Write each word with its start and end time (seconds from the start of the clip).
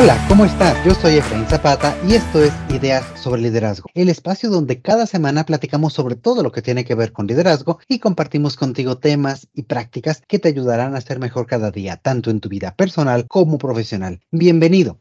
Hola, 0.00 0.16
¿cómo 0.28 0.44
estás? 0.44 0.76
Yo 0.84 0.94
soy 0.94 1.16
Efraín 1.16 1.44
Zapata 1.46 1.92
y 2.06 2.14
esto 2.14 2.40
es 2.40 2.52
Ideas 2.70 3.04
sobre 3.20 3.42
Liderazgo, 3.42 3.90
el 3.94 4.08
espacio 4.08 4.48
donde 4.48 4.80
cada 4.80 5.06
semana 5.06 5.44
platicamos 5.44 5.92
sobre 5.92 6.14
todo 6.14 6.44
lo 6.44 6.52
que 6.52 6.62
tiene 6.62 6.84
que 6.84 6.94
ver 6.94 7.12
con 7.12 7.26
liderazgo 7.26 7.80
y 7.88 7.98
compartimos 7.98 8.54
contigo 8.54 8.98
temas 8.98 9.48
y 9.54 9.62
prácticas 9.62 10.22
que 10.28 10.38
te 10.38 10.50
ayudarán 10.50 10.94
a 10.94 11.00
ser 11.00 11.18
mejor 11.18 11.48
cada 11.48 11.72
día, 11.72 11.96
tanto 11.96 12.30
en 12.30 12.38
tu 12.38 12.48
vida 12.48 12.76
personal 12.76 13.26
como 13.26 13.58
profesional. 13.58 14.20
Bienvenido. 14.30 15.00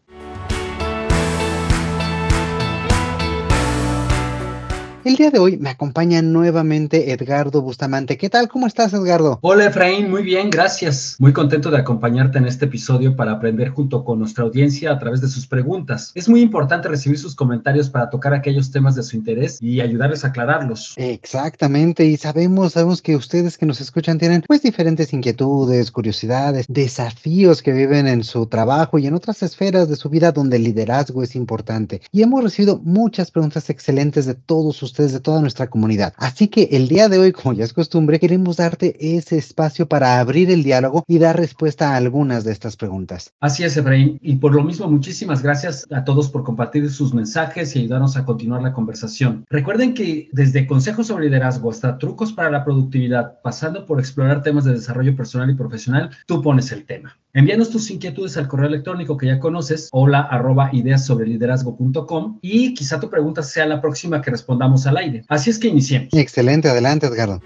El 5.08 5.16
día 5.16 5.32
de 5.32 5.40
hoy 5.40 5.56
me 5.56 5.70
acompaña 5.70 6.22
nuevamente 6.22 7.14
Edgardo 7.14 7.62
Bustamante. 7.62 8.18
¿Qué 8.18 8.30
tal? 8.30 8.50
¿Cómo 8.50 8.68
estás, 8.68 8.92
Edgardo? 8.92 9.40
Hola, 9.42 9.68
Efraín. 9.68 10.12
Muy 10.12 10.22
bien, 10.22 10.50
gracias. 10.50 11.16
Muy 11.18 11.32
contento 11.32 11.72
de 11.72 11.78
acompañarte 11.78 12.40
en 12.40 12.46
este 12.46 12.66
episodio 12.66 13.16
para 13.16 13.32
aprender 13.32 13.70
junto 13.70 14.04
con 14.04 14.20
nuestra 14.20 14.44
audiencia 14.44 14.92
a 14.92 15.00
través 15.00 15.22
de 15.22 15.30
sus 15.30 15.48
preguntas. 15.48 16.12
Es 16.14 16.28
muy 16.28 16.42
importante 16.42 16.90
recibir 16.90 17.18
sus 17.18 17.36
comentarios 17.36 17.90
para 17.90 18.10
tocar 18.10 18.34
aquellos 18.34 18.70
temas 18.70 18.96
de 18.96 19.04
su 19.04 19.16
interés 19.16 19.60
y 19.62 19.80
ayudarles 19.80 20.26
a 20.26 20.28
aclararlos. 20.28 20.94
Exactamente. 20.98 22.04
Y 22.04 22.18
sabemos, 22.18 22.74
sabemos 22.74 23.02
que 23.02 23.16
ustedes 23.16 23.58
que 23.58 23.66
nos 23.66 23.80
escuchan 23.80 24.18
tienen 24.18 24.44
pues 24.46 24.62
diferentes 24.62 25.14
inquietudes, 25.14 25.90
curiosidades, 25.90 26.66
desafíos 26.68 27.62
que 27.62 27.72
viven 27.72 28.08
en 28.08 28.26
su 28.26 28.48
trabajo 28.48 29.00
y 29.00 29.08
en 29.08 29.14
otras 29.14 29.42
esferas 29.42 29.88
de 29.88 29.96
su 29.96 30.10
vida 30.10 30.34
donde 30.34 30.58
el 30.58 30.66
liderazgo 30.66 31.24
es 31.24 31.34
importante. 31.38 32.02
Y 32.12 32.24
hemos 32.24 32.44
recibido 32.44 32.82
muchas 32.84 33.32
preguntas 33.32 33.70
excelentes 33.70 34.26
de 34.26 34.36
todos 34.36 34.84
ustedes 34.84 34.97
de 35.06 35.20
toda 35.20 35.42
nuestra 35.42 35.68
comunidad. 35.68 36.14
Así 36.18 36.48
que 36.48 36.70
el 36.72 36.88
día 36.88 37.10
de 37.10 37.20
hoy, 37.20 37.32
como 37.32 37.54
ya 37.54 37.64
es 37.64 37.74
costumbre, 37.74 38.20
queremos 38.20 38.58
darte 38.58 38.96
ese 39.18 39.38
espacio 39.38 39.88
para 39.88 40.20
abrir 40.20 40.50
el 40.52 40.64
diálogo 40.64 41.04
y 41.08 41.20
dar 41.20 41.38
respuesta 41.38 41.92
a 41.92 41.98
algunas 41.98 42.44
de 42.44 42.52
estas 42.52 42.76
preguntas. 42.76 43.32
Así 43.40 43.64
es, 43.64 43.78
Efraín. 43.78 44.20
Y 44.22 44.38
por 44.38 44.54
lo 44.54 44.64
mismo, 44.64 44.88
muchísimas 44.90 45.42
gracias 45.42 45.86
a 45.92 46.04
todos 46.04 46.30
por 46.30 46.44
compartir 46.44 46.90
sus 46.92 47.14
mensajes 47.14 47.76
y 47.76 47.80
ayudarnos 47.80 48.18
a 48.18 48.26
continuar 48.26 48.62
la 48.62 48.74
conversación. 48.74 49.46
Recuerden 49.50 49.94
que 49.94 50.30
desde 50.32 50.68
consejos 50.68 51.08
sobre 51.08 51.26
liderazgo 51.26 51.70
hasta 51.70 51.98
trucos 51.98 52.34
para 52.34 52.50
la 52.50 52.64
productividad, 52.64 53.40
pasando 53.42 53.86
por 53.86 54.00
explorar 54.00 54.42
temas 54.42 54.66
de 54.66 54.74
desarrollo 54.74 55.16
personal 55.16 55.50
y 55.50 55.56
profesional, 55.56 56.10
tú 56.26 56.42
pones 56.42 56.72
el 56.72 56.86
tema. 56.86 57.18
Envíanos 57.38 57.70
tus 57.70 57.92
inquietudes 57.92 58.36
al 58.38 58.48
correo 58.48 58.68
electrónico 58.68 59.16
que 59.16 59.28
ya 59.28 59.40
conoces, 59.40 59.90
hola 59.92 60.22
arroba 60.22 60.72
ideas 60.74 61.06
sobre 61.06 61.28
liderazgo.com 61.28 62.40
y 62.42 62.74
quizá 62.74 63.00
tu 63.00 63.12
pregunta 63.12 63.44
sea 63.44 63.68
la 63.68 63.80
próxima 63.80 64.24
que 64.24 64.32
respondamos 64.32 64.88
al 64.88 64.98
aire. 64.98 65.24
Así 65.28 65.52
es 65.52 65.60
que 65.60 65.68
iniciemos. 65.68 66.10
Excelente, 66.14 66.68
adelante 66.68 67.06
Edgardo. 67.06 67.40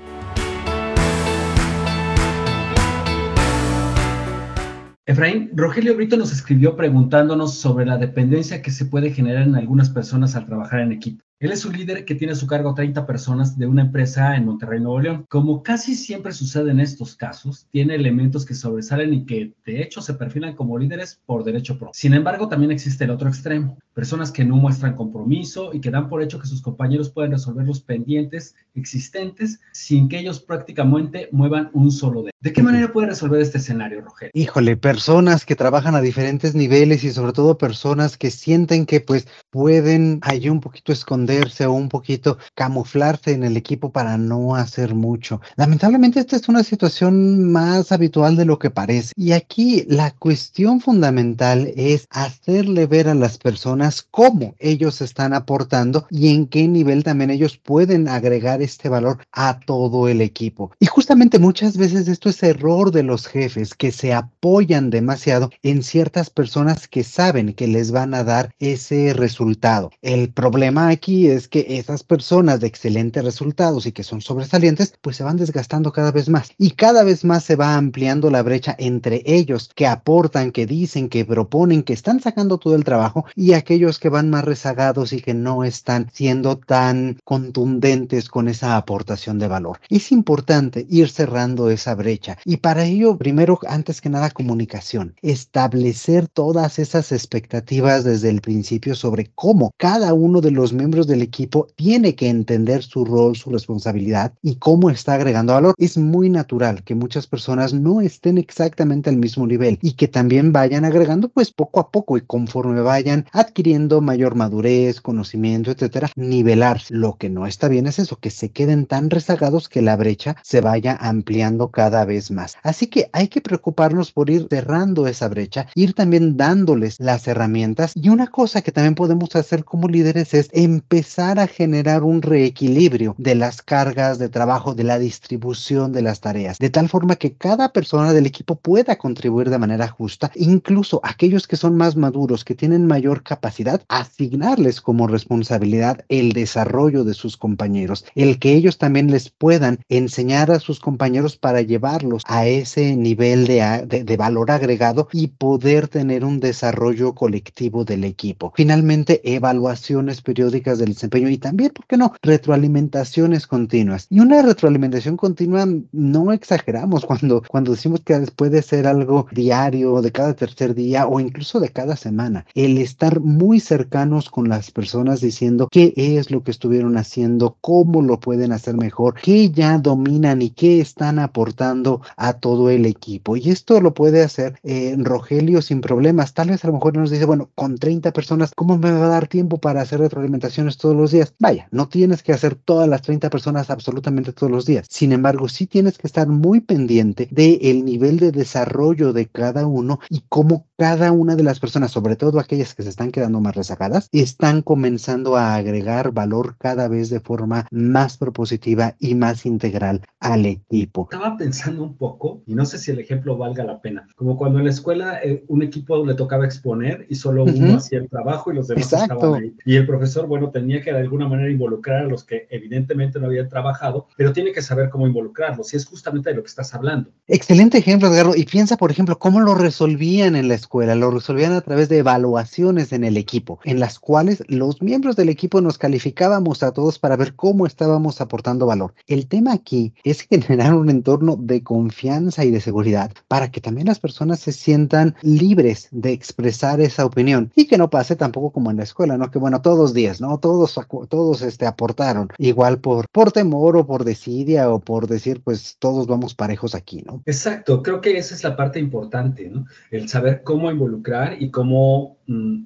Efraín, 5.06 5.52
Rogelio 5.56 5.94
Brito 5.98 6.16
nos 6.16 6.32
escribió 6.32 6.78
preguntándonos 6.78 7.56
sobre 7.56 7.86
la 7.86 7.98
dependencia 7.98 8.62
que 8.62 8.72
se 8.72 8.86
puede 8.86 9.12
generar 9.12 9.44
en 9.44 9.56
algunas 9.56 9.90
personas 9.90 10.38
al 10.38 10.46
trabajar 10.46 10.80
en 10.80 10.94
equipo. 10.94 11.22
Él 11.42 11.52
es 11.52 11.66
un 11.66 11.76
líder 11.76 12.06
que 12.06 12.14
tiene 12.14 12.34
a 12.34 12.36
su 12.36 12.46
cargo 12.46 12.76
30 12.76 13.08
personas 13.08 13.58
de 13.58 13.66
una 13.66 13.82
empresa 13.82 14.36
en 14.36 14.46
Monterrey, 14.46 14.80
Nuevo 14.80 15.00
León. 15.00 15.26
Como 15.28 15.64
casi 15.64 15.96
siempre 15.96 16.34
sucede 16.34 16.70
en 16.70 16.80
estos 16.80 17.16
casos, 17.16 17.66
tiene 17.72 17.96
elementos 17.96 18.46
que 18.46 18.54
sobresalen 18.54 19.12
y 19.12 19.26
que 19.26 19.56
de 19.66 19.82
hecho 19.82 20.04
se 20.04 20.14
perfilan 20.14 20.56
como 20.56 20.78
líderes 20.78 21.20
por 21.26 21.44
derecho 21.44 21.80
propio. 21.80 21.96
Sin 21.96 22.14
embargo, 22.14 22.48
también 22.48 22.72
existe 22.72 23.06
el 23.06 23.10
otro 23.10 23.28
extremo, 23.28 23.80
personas 23.96 24.30
que 24.30 24.46
no 24.46 24.56
muestran 24.58 24.96
compromiso 24.96 25.74
y 25.74 25.82
que 25.82 25.90
dan 25.90 26.10
por 26.10 26.22
hecho 26.22 26.40
que 26.40 26.46
sus 26.46 26.62
compañeros 26.62 27.10
pueden 27.10 27.32
resolver 27.32 27.66
los 27.66 27.82
pendientes 27.82 28.54
existentes 28.76 29.60
sin 29.72 30.10
que 30.10 30.20
ellos 30.20 30.42
prácticamente 30.42 31.28
muevan 31.32 31.72
un 31.74 31.92
solo 31.92 32.22
dedo. 32.22 32.32
¿De 32.40 32.54
qué 32.54 32.62
manera 32.62 32.92
puede 32.92 33.08
resolver 33.08 33.42
este 33.42 33.58
escenario, 33.58 34.02
Rogelio? 34.02 34.32
Híjole, 34.34 34.78
personas 34.78 35.46
que 35.46 35.56
trabajan 35.56 35.96
a 35.96 36.02
diferentes 36.02 36.54
niveles 36.56 37.04
y 37.04 37.12
sobre 37.12 37.34
todo 37.34 37.58
personas 37.58 38.18
que 38.18 38.32
sienten 38.32 38.86
que 38.86 39.00
pues 39.00 39.28
pueden 39.50 40.20
ahí 40.24 40.50
un 40.50 40.60
poquito 40.60 40.92
esconder 40.92 41.31
o 41.40 41.72
un 41.72 41.90
poquito 41.90 42.38
camuflarse 42.56 43.32
en 43.32 43.44
el 43.44 43.56
equipo 43.56 43.92
para 43.92 44.18
no 44.18 44.56
hacer 44.56 44.96
mucho. 44.96 45.40
Lamentablemente 45.56 46.20
esta 46.20 46.36
es 46.36 46.50
una 46.50 46.64
situación 46.64 47.52
más 47.52 47.92
habitual 47.92 48.36
de 48.36 48.46
lo 48.46 48.60
que 48.60 48.70
parece. 48.70 49.14
Y 49.16 49.32
aquí 49.32 49.86
la 49.88 50.12
cuestión 50.12 50.82
fundamental 50.82 51.72
es 51.76 52.08
hacerle 52.10 52.86
ver 52.86 53.08
a 53.08 53.16
las 53.16 53.38
personas 53.38 54.06
cómo 54.10 54.56
ellos 54.60 55.02
están 55.02 55.34
aportando 55.34 56.06
y 56.10 56.34
en 56.34 56.48
qué 56.48 56.68
nivel 56.68 57.04
también 57.04 57.32
ellos 57.32 57.58
pueden 57.58 58.08
agregar 58.08 58.62
este 58.62 58.90
valor 58.90 59.20
a 59.32 59.60
todo 59.60 60.08
el 60.08 60.22
equipo. 60.22 60.72
Y 60.80 60.88
justamente 60.88 61.40
muchas 61.40 61.78
veces 61.78 62.08
esto 62.08 62.30
es 62.30 62.44
error 62.44 62.92
de 62.92 63.04
los 63.04 63.28
jefes 63.28 63.74
que 63.74 63.92
se 63.92 64.14
apoyan 64.14 64.90
demasiado 64.90 65.50
en 65.64 65.84
ciertas 65.84 66.30
personas 66.30 66.88
que 66.88 67.04
saben 67.04 67.54
que 67.54 67.68
les 67.68 67.92
van 67.92 68.14
a 68.14 68.24
dar 68.24 68.54
ese 68.60 69.14
resultado. 69.14 69.92
El 70.02 70.32
problema 70.32 70.90
aquí 70.90 71.21
es 71.28 71.48
que 71.48 71.66
esas 71.78 72.04
personas 72.04 72.60
de 72.60 72.68
excelentes 72.68 73.24
resultados 73.24 73.86
y 73.86 73.92
que 73.92 74.04
son 74.04 74.22
sobresalientes, 74.22 74.94
pues 75.02 75.18
se 75.18 75.24
van 75.24 75.38
desgastando 75.38 75.92
cada 75.92 76.12
vez 76.12 76.30
más 76.30 76.52
y 76.58 76.72
cada 76.72 77.04
vez 77.04 77.24
más 77.24 77.44
se 77.44 77.56
va 77.56 77.76
ampliando 77.76 78.30
la 78.30 78.44
brecha 78.44 78.76
entre 78.78 79.24
ellos 79.26 79.70
que 79.76 79.88
aportan, 79.88 80.52
que 80.52 80.66
dicen, 80.66 81.10
que 81.10 81.26
proponen, 81.26 81.84
que 81.84 81.94
están 81.94 82.20
sacando 82.20 82.58
todo 82.58 82.76
el 82.76 82.84
trabajo 82.84 83.26
y 83.36 83.54
aquellos 83.54 84.00
que 84.00 84.10
van 84.10 84.30
más 84.30 84.46
rezagados 84.46 85.14
y 85.14 85.22
que 85.22 85.34
no 85.34 85.64
están 85.64 86.10
siendo 86.14 86.58
tan 86.58 87.20
contundentes 87.24 88.30
con 88.30 88.48
esa 88.48 88.78
aportación 88.78 89.40
de 89.40 89.48
valor. 89.48 89.80
Es 89.90 90.12
importante 90.12 90.86
ir 90.90 91.10
cerrando 91.10 91.70
esa 91.70 91.96
brecha 91.96 92.38
y 92.46 92.58
para 92.58 92.86
ello, 92.86 93.18
primero, 93.18 93.60
antes 93.68 94.02
que 94.02 94.10
nada, 94.10 94.30
comunicación, 94.30 95.16
establecer 95.22 96.28
todas 96.28 96.80
esas 96.80 97.12
expectativas 97.12 98.04
desde 98.04 98.30
el 98.30 98.42
principio 98.42 98.96
sobre 98.96 99.32
cómo 99.36 99.72
cada 99.78 100.14
uno 100.14 100.42
de 100.42 100.52
los 100.52 100.74
miembros 100.74 101.01
del 101.08 101.22
equipo 101.22 101.68
tiene 101.76 102.16
que 102.16 102.30
entender 102.30 102.84
su 102.84 103.06
rol, 103.06 103.36
su 103.36 103.50
responsabilidad 103.50 104.34
y 104.42 104.56
cómo 104.56 104.90
está 104.90 105.14
agregando 105.14 105.54
valor. 105.54 105.74
Es 105.78 105.98
muy 105.98 106.30
natural 106.30 106.84
que 106.84 106.96
muchas 106.96 107.28
personas 107.28 107.74
no 107.74 108.02
estén 108.02 108.38
exactamente 108.38 109.10
al 109.10 109.18
mismo 109.18 109.48
nivel 109.48 109.80
y 109.82 109.94
que 109.94 110.08
también 110.08 110.52
vayan 110.52 110.86
agregando 110.86 111.30
pues 111.30 111.52
poco 111.52 111.80
a 111.80 111.92
poco 111.92 112.18
y 112.18 112.22
conforme 112.22 112.82
vayan 112.82 113.26
adquiriendo 113.32 114.02
mayor 114.02 114.36
madurez, 114.36 115.02
conocimiento, 115.02 115.72
etcétera, 115.72 116.10
nivelar. 116.16 116.82
Lo 116.90 117.18
que 117.18 117.30
no 117.30 117.48
está 117.48 117.68
bien 117.68 117.88
es 117.88 118.00
eso, 118.00 118.18
que 118.18 118.30
se 118.30 118.50
queden 118.52 118.86
tan 118.86 119.10
rezagados 119.10 119.70
que 119.70 119.82
la 119.82 119.96
brecha 119.96 120.36
se 120.44 120.62
vaya 120.62 120.98
ampliando 121.00 121.72
cada 121.72 122.06
vez 122.06 122.32
más. 122.32 122.58
Así 122.64 122.88
que 122.88 123.10
hay 123.14 123.28
que 123.28 123.42
preocuparnos 123.42 124.12
por 124.12 124.30
ir 124.30 124.48
cerrando 124.50 125.08
esa 125.08 125.28
brecha, 125.28 125.68
ir 125.76 125.94
también 125.94 126.38
dándoles 126.38 127.00
las 127.00 127.28
herramientas 127.28 127.94
y 127.96 128.10
una 128.10 128.28
cosa 128.28 128.62
que 128.62 128.72
también 128.72 128.96
podemos 128.96 129.36
hacer 129.36 129.64
como 129.64 129.88
líderes 129.88 130.34
es 130.34 130.50
empezar 130.52 130.91
empezar 130.92 131.40
a 131.40 131.48
generar 131.48 132.04
un 132.04 132.22
reequilibrio 132.22 133.16
de 133.18 133.34
las 133.34 133.62
cargas 133.62 134.20
de 134.20 134.28
trabajo, 134.28 134.76
de 134.76 134.84
la 134.84 135.00
distribución 135.00 135.94
de 135.94 136.02
las 136.02 136.20
tareas, 136.20 136.60
de 136.60 136.70
tal 136.70 136.90
forma 136.90 137.16
que 137.16 137.32
cada 137.32 137.72
persona 137.72 138.12
del 138.12 138.26
equipo 138.26 138.58
pueda 138.58 138.98
contribuir 138.98 139.50
de 139.50 139.58
manera 139.58 139.88
justa, 139.88 140.34
incluso 140.36 141.00
aquellos 141.04 141.48
que 141.48 141.56
son 141.56 141.78
más 141.78 141.96
maduros, 141.96 142.44
que 142.44 142.56
tienen 142.56 142.88
mayor 142.88 143.24
capacidad, 143.24 143.82
asignarles 143.88 144.82
como 144.82 145.08
responsabilidad 145.08 146.04
el 146.10 146.34
desarrollo 146.34 147.06
de 147.06 147.14
sus 147.14 147.38
compañeros, 147.38 148.04
el 148.14 148.38
que 148.38 148.54
ellos 148.54 148.78
también 148.78 149.10
les 149.12 149.30
puedan 149.30 149.80
enseñar 149.88 150.52
a 150.52 150.60
sus 150.60 150.82
compañeros 150.82 151.38
para 151.38 151.62
llevarlos 151.62 152.24
a 152.26 152.48
ese 152.48 152.98
nivel 152.98 153.48
de, 153.48 153.86
de, 153.88 154.04
de 154.04 154.18
valor 154.18 154.52
agregado 154.52 155.08
y 155.14 155.28
poder 155.28 155.88
tener 155.88 156.26
un 156.26 156.42
desarrollo 156.42 157.16
colectivo 157.16 157.86
del 157.86 158.04
equipo. 158.04 158.52
Finalmente, 158.58 159.22
evaluaciones 159.24 160.22
periódicas 160.22 160.81
del 160.82 160.94
desempeño 160.94 161.30
y 161.30 161.38
también, 161.38 161.72
¿por 161.72 161.86
qué 161.88 161.98
no? 161.98 162.14
Retroalimentaciones 162.22 163.48
continuas. 163.48 164.08
Y 164.10 164.20
una 164.20 164.42
retroalimentación 164.42 165.18
continua 165.18 165.66
no 165.92 166.32
exageramos 166.32 167.06
cuando, 167.06 167.44
cuando 167.48 167.72
decimos 167.72 168.02
que 168.02 168.20
puede 168.36 168.62
ser 168.62 168.88
algo 168.88 169.28
diario, 169.32 170.02
de 170.02 170.12
cada 170.12 170.34
tercer 170.34 170.76
día 170.76 171.08
o 171.08 171.20
incluso 171.20 171.60
de 171.60 171.70
cada 171.70 171.96
semana. 171.96 172.46
El 172.54 172.78
estar 172.78 173.20
muy 173.20 173.60
cercanos 173.60 174.30
con 174.30 174.50
las 174.50 174.72
personas 174.72 175.22
diciendo 175.22 175.68
qué 175.72 175.94
es 175.96 176.32
lo 176.32 176.44
que 176.44 176.52
estuvieron 176.52 176.98
haciendo, 176.98 177.58
cómo 177.62 178.02
lo 178.02 178.20
pueden 178.20 178.52
hacer 178.52 178.76
mejor, 178.76 179.16
qué 179.22 179.50
ya 179.52 179.78
dominan 179.78 180.42
y 180.42 180.52
qué 180.52 180.82
están 180.82 181.20
aportando 181.20 182.02
a 182.18 182.34
todo 182.34 182.70
el 182.70 182.86
equipo. 182.86 183.38
Y 183.38 183.50
esto 183.50 183.82
lo 183.82 183.94
puede 183.94 184.24
hacer 184.24 184.60
eh, 184.64 184.96
Rogelio 184.98 185.62
sin 185.62 185.82
problemas. 185.82 186.34
Tal 186.34 186.50
vez 186.50 186.64
a 186.64 186.68
lo 186.68 186.74
mejor 186.74 186.98
nos 186.98 187.12
dice, 187.12 187.26
bueno, 187.26 187.50
con 187.56 187.78
30 187.78 188.12
personas, 188.12 188.52
¿cómo 188.56 188.78
me 188.78 188.92
va 188.92 189.06
a 189.06 189.10
dar 189.10 189.28
tiempo 189.28 189.60
para 189.60 189.82
hacer 189.82 190.00
retroalimentaciones 190.00 190.71
todos 190.78 190.96
los 190.96 191.12
días. 191.12 191.34
Vaya, 191.40 191.68
no 191.72 191.88
tienes 191.88 192.24
que 192.24 192.34
hacer 192.34 192.56
todas 192.56 192.88
las 192.88 193.02
30 193.02 193.30
personas 193.30 193.70
absolutamente 193.70 194.34
todos 194.34 194.52
los 194.52 194.66
días. 194.66 194.88
Sin 194.90 195.12
embargo, 195.12 195.48
sí 195.50 195.68
tienes 195.68 195.98
que 195.98 196.08
estar 196.08 196.28
muy 196.28 196.62
pendiente 196.62 197.28
del 197.32 197.60
el 197.62 197.86
nivel 197.86 198.18
de 198.18 198.32
desarrollo 198.32 199.14
de 199.14 199.28
cada 199.28 199.66
uno 199.68 200.00
y 200.10 200.24
cómo 200.30 200.68
cada 200.82 201.12
una 201.12 201.36
de 201.36 201.44
las 201.44 201.60
personas, 201.60 201.92
sobre 201.92 202.16
todo 202.16 202.40
aquellas 202.40 202.74
que 202.74 202.82
se 202.82 202.90
están 202.90 203.12
quedando 203.12 203.40
más 203.40 203.56
rezagadas, 203.56 204.10
están 204.12 204.64
comenzando 204.64 205.38
a 205.38 205.54
agregar 205.54 206.12
valor 206.12 206.56
cada 206.58 206.88
vez 206.88 207.12
de 207.12 207.20
forma 207.20 207.68
más 207.70 208.18
propositiva 208.18 208.96
y 208.98 209.14
más 209.14 209.46
integral 209.46 210.02
al 210.20 210.48
equipo. 210.48 211.08
Estaba 211.12 211.38
pensando 211.38 211.84
un 211.84 211.98
poco, 211.98 212.42
y 212.48 212.56
no 212.56 212.66
sé 212.66 212.80
si 212.80 212.90
el 212.90 212.98
ejemplo 212.98 213.38
valga 213.38 213.64
la 213.64 213.80
pena, 213.80 214.08
como 214.16 214.36
cuando 214.38 214.58
en 214.58 214.66
la 214.66 214.72
escuela 214.72 215.20
eh, 215.24 215.44
un 215.50 215.62
equipo 215.62 216.04
le 216.04 216.16
tocaba 216.16 216.46
exponer 216.46 217.06
y 217.08 217.14
solo 217.14 217.44
uno 217.44 217.78
hacía 217.78 218.00
el 218.00 218.10
trabajo 218.10 218.52
y 218.52 218.56
los 218.56 218.68
demás 218.68 218.92
estaban 218.92 219.36
ahí. 219.36 219.54
Y 219.64 219.76
el 219.76 219.86
profesor, 219.86 220.26
bueno, 220.26 220.50
tenía 220.50 220.82
que 220.82 220.92
de 220.92 220.98
alguna 220.98 221.28
manera 221.28 221.52
involucrar 221.52 222.06
a 222.06 222.08
los 222.08 222.24
que 222.24 222.48
evidentemente 222.50 223.20
no 223.20 223.28
habían 223.28 223.50
trabajado, 223.50 224.08
pero 224.18 224.34
tiene 224.34 224.52
que 224.52 224.64
saber 224.64 224.90
cómo 224.90 225.06
involucrarlos, 225.06 225.76
y 225.76 225.78
es 225.78 225.86
justamente 225.86 226.32
de 226.32 226.38
lo 226.38 226.42
que 226.42 226.50
estás 226.50 226.74
hablando. 226.74 227.12
Excelente 227.28 227.78
ejemplo, 227.78 228.08
Edgardo, 228.12 228.36
y 228.36 228.46
piensa, 228.46 228.78
por 228.78 228.90
ejemplo, 228.90 229.20
cómo 229.20 229.42
lo 229.42 229.54
resolvían 229.54 230.36
en 230.36 230.48
la 230.48 230.56
escuela, 230.56 230.71
lo 230.74 231.12
resolvían 231.12 231.54
a 231.54 231.62
través 231.62 231.90
de 231.90 232.00
evaluaciones 232.00 232.94
en 232.94 233.04
el 233.04 233.18
equipo, 233.18 233.60
en 233.64 233.80
las 233.80 234.00
cuales 234.00 234.44
los 234.48 234.82
miembros 234.82 235.16
del 235.16 235.30
equipo 235.30 235.62
nos 235.62 235.78
calificábamos 235.78 236.64
a 236.64 236.72
todos 236.72 237.00
para 237.00 237.18
ver 237.18 237.36
cómo 237.36 237.66
estábamos 237.66 238.22
aportando 238.22 238.66
valor. 238.66 238.94
El 239.08 239.28
tema 239.28 239.54
aquí 239.54 239.94
es 240.04 240.22
generar 240.30 240.74
un 240.74 240.90
entorno 240.90 241.36
de 241.38 241.64
confianza 241.64 242.46
y 242.46 242.52
de 242.52 242.62
seguridad 242.62 243.12
para 243.28 243.52
que 243.52 243.62
también 243.62 243.88
las 243.88 244.00
personas 244.00 244.40
se 244.40 244.52
sientan 244.52 245.16
libres 245.22 245.88
de 245.92 246.12
expresar 246.12 246.80
esa 246.82 247.06
opinión 247.06 247.52
y 247.56 247.66
que 247.66 247.78
no 247.78 247.90
pase 247.90 248.16
tampoco 248.16 248.52
como 248.52 248.72
en 248.72 248.78
la 248.78 248.84
escuela, 248.84 249.18
¿no? 249.18 249.30
Que 249.32 249.40
bueno, 249.40 249.62
todos 249.62 249.94
días, 249.94 250.22
¿no? 250.22 250.40
Todos, 250.40 250.80
todos 251.10 251.42
este, 251.42 251.66
aportaron, 251.66 252.30
igual 252.38 252.80
por, 252.80 253.08
por 253.10 253.32
temor 253.32 253.78
o 253.78 253.86
por 253.86 254.06
desidia 254.06 254.70
o 254.70 254.80
por 254.80 255.08
decir, 255.08 255.42
pues 255.44 255.76
todos 255.80 256.08
vamos 256.08 256.34
parejos 256.36 256.76
aquí, 256.76 257.04
¿no? 257.06 257.22
Exacto, 257.26 257.82
creo 257.84 258.02
que 258.02 258.18
esa 258.18 258.36
es 258.36 258.44
la 258.44 258.56
parte 258.56 258.80
importante, 258.80 259.50
¿no? 259.50 259.66
El 259.90 260.08
saber 260.10 260.44
cómo 260.44 260.61
involucrar 260.70 261.42
y 261.42 261.50
cómo 261.50 262.18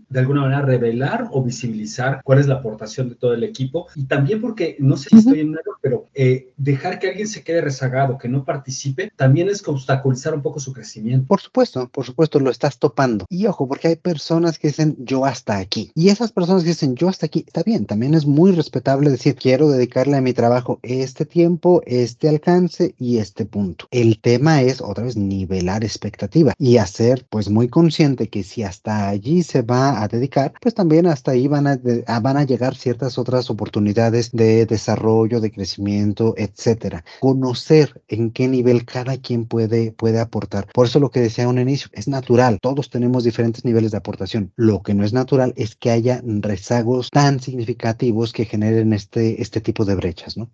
de 0.09 0.19
alguna 0.19 0.41
manera 0.41 0.61
revelar 0.61 1.27
o 1.31 1.43
visibilizar 1.43 2.21
cuál 2.23 2.39
es 2.39 2.47
la 2.47 2.55
aportación 2.55 3.09
de 3.09 3.15
todo 3.15 3.33
el 3.33 3.43
equipo 3.43 3.87
y 3.95 4.05
también 4.05 4.41
porque 4.41 4.75
no 4.79 4.97
sé 4.97 5.09
si 5.09 5.17
estoy 5.17 5.39
en 5.41 5.53
error, 5.53 5.77
pero 5.81 6.05
eh, 6.13 6.53
dejar 6.57 6.99
que 6.99 7.09
alguien 7.09 7.27
se 7.27 7.43
quede 7.43 7.61
rezagado, 7.61 8.17
que 8.17 8.29
no 8.29 8.45
participe, 8.45 9.11
también 9.15 9.49
es 9.49 9.65
obstaculizar 9.67 10.33
un 10.33 10.41
poco 10.41 10.59
su 10.59 10.73
crecimiento. 10.73 11.27
Por 11.27 11.41
supuesto, 11.41 11.89
por 11.89 12.05
supuesto, 12.05 12.39
lo 12.39 12.49
estás 12.49 12.79
topando. 12.79 13.25
Y 13.29 13.45
ojo, 13.47 13.67
porque 13.67 13.89
hay 13.89 13.95
personas 13.95 14.59
que 14.59 14.67
dicen 14.67 14.95
yo 14.99 15.25
hasta 15.25 15.57
aquí. 15.57 15.91
Y 15.95 16.09
esas 16.09 16.31
personas 16.31 16.63
que 16.63 16.69
dicen 16.69 16.95
yo 16.95 17.09
hasta 17.09 17.25
aquí, 17.25 17.43
está 17.45 17.63
bien, 17.63 17.85
también 17.85 18.13
es 18.13 18.25
muy 18.25 18.51
respetable 18.51 19.09
decir 19.09 19.35
quiero 19.35 19.69
dedicarle 19.69 20.17
a 20.17 20.21
mi 20.21 20.33
trabajo 20.33 20.79
este 20.83 21.25
tiempo, 21.25 21.81
este 21.85 22.29
alcance 22.29 22.95
y 22.97 23.17
este 23.17 23.45
punto. 23.45 23.87
El 23.91 24.19
tema 24.19 24.61
es 24.61 24.81
otra 24.81 25.05
vez 25.05 25.17
nivelar 25.17 25.83
expectativa 25.83 26.53
y 26.57 26.77
hacer 26.77 27.25
pues 27.29 27.49
muy 27.49 27.67
consciente 27.67 28.29
que 28.29 28.43
si 28.43 28.63
hasta 28.63 29.09
allí 29.09 29.43
se 29.43 29.54
va 29.61 30.01
a 30.01 30.07
dedicar, 30.07 30.53
pues 30.61 30.73
también 30.73 31.07
hasta 31.07 31.31
ahí 31.31 31.47
van 31.47 31.67
a, 31.67 31.79
van 32.19 32.37
a 32.37 32.43
llegar 32.43 32.75
ciertas 32.75 33.17
otras 33.17 33.49
oportunidades 33.49 34.31
de 34.31 34.65
desarrollo, 34.65 35.39
de 35.39 35.51
crecimiento, 35.51 36.33
etcétera. 36.37 37.03
Conocer 37.19 38.03
en 38.07 38.31
qué 38.31 38.47
nivel 38.47 38.85
cada 38.85 39.17
quien 39.17 39.45
puede, 39.45 39.91
puede 39.91 40.19
aportar. 40.19 40.67
Por 40.73 40.87
eso 40.87 40.99
lo 40.99 41.11
que 41.11 41.21
decía 41.21 41.47
un 41.47 41.59
inicio, 41.59 41.89
es 41.93 42.07
natural, 42.07 42.59
todos 42.61 42.89
tenemos 42.89 43.23
diferentes 43.23 43.65
niveles 43.65 43.91
de 43.91 43.97
aportación. 43.97 44.51
Lo 44.55 44.81
que 44.81 44.93
no 44.93 45.03
es 45.03 45.13
natural 45.13 45.53
es 45.55 45.75
que 45.75 45.91
haya 45.91 46.21
rezagos 46.23 47.09
tan 47.09 47.39
significativos 47.39 48.33
que 48.33 48.45
generen 48.45 48.93
este, 48.93 49.41
este 49.41 49.61
tipo 49.61 49.85
de 49.85 49.95
brechas, 49.95 50.37
¿no? 50.37 50.49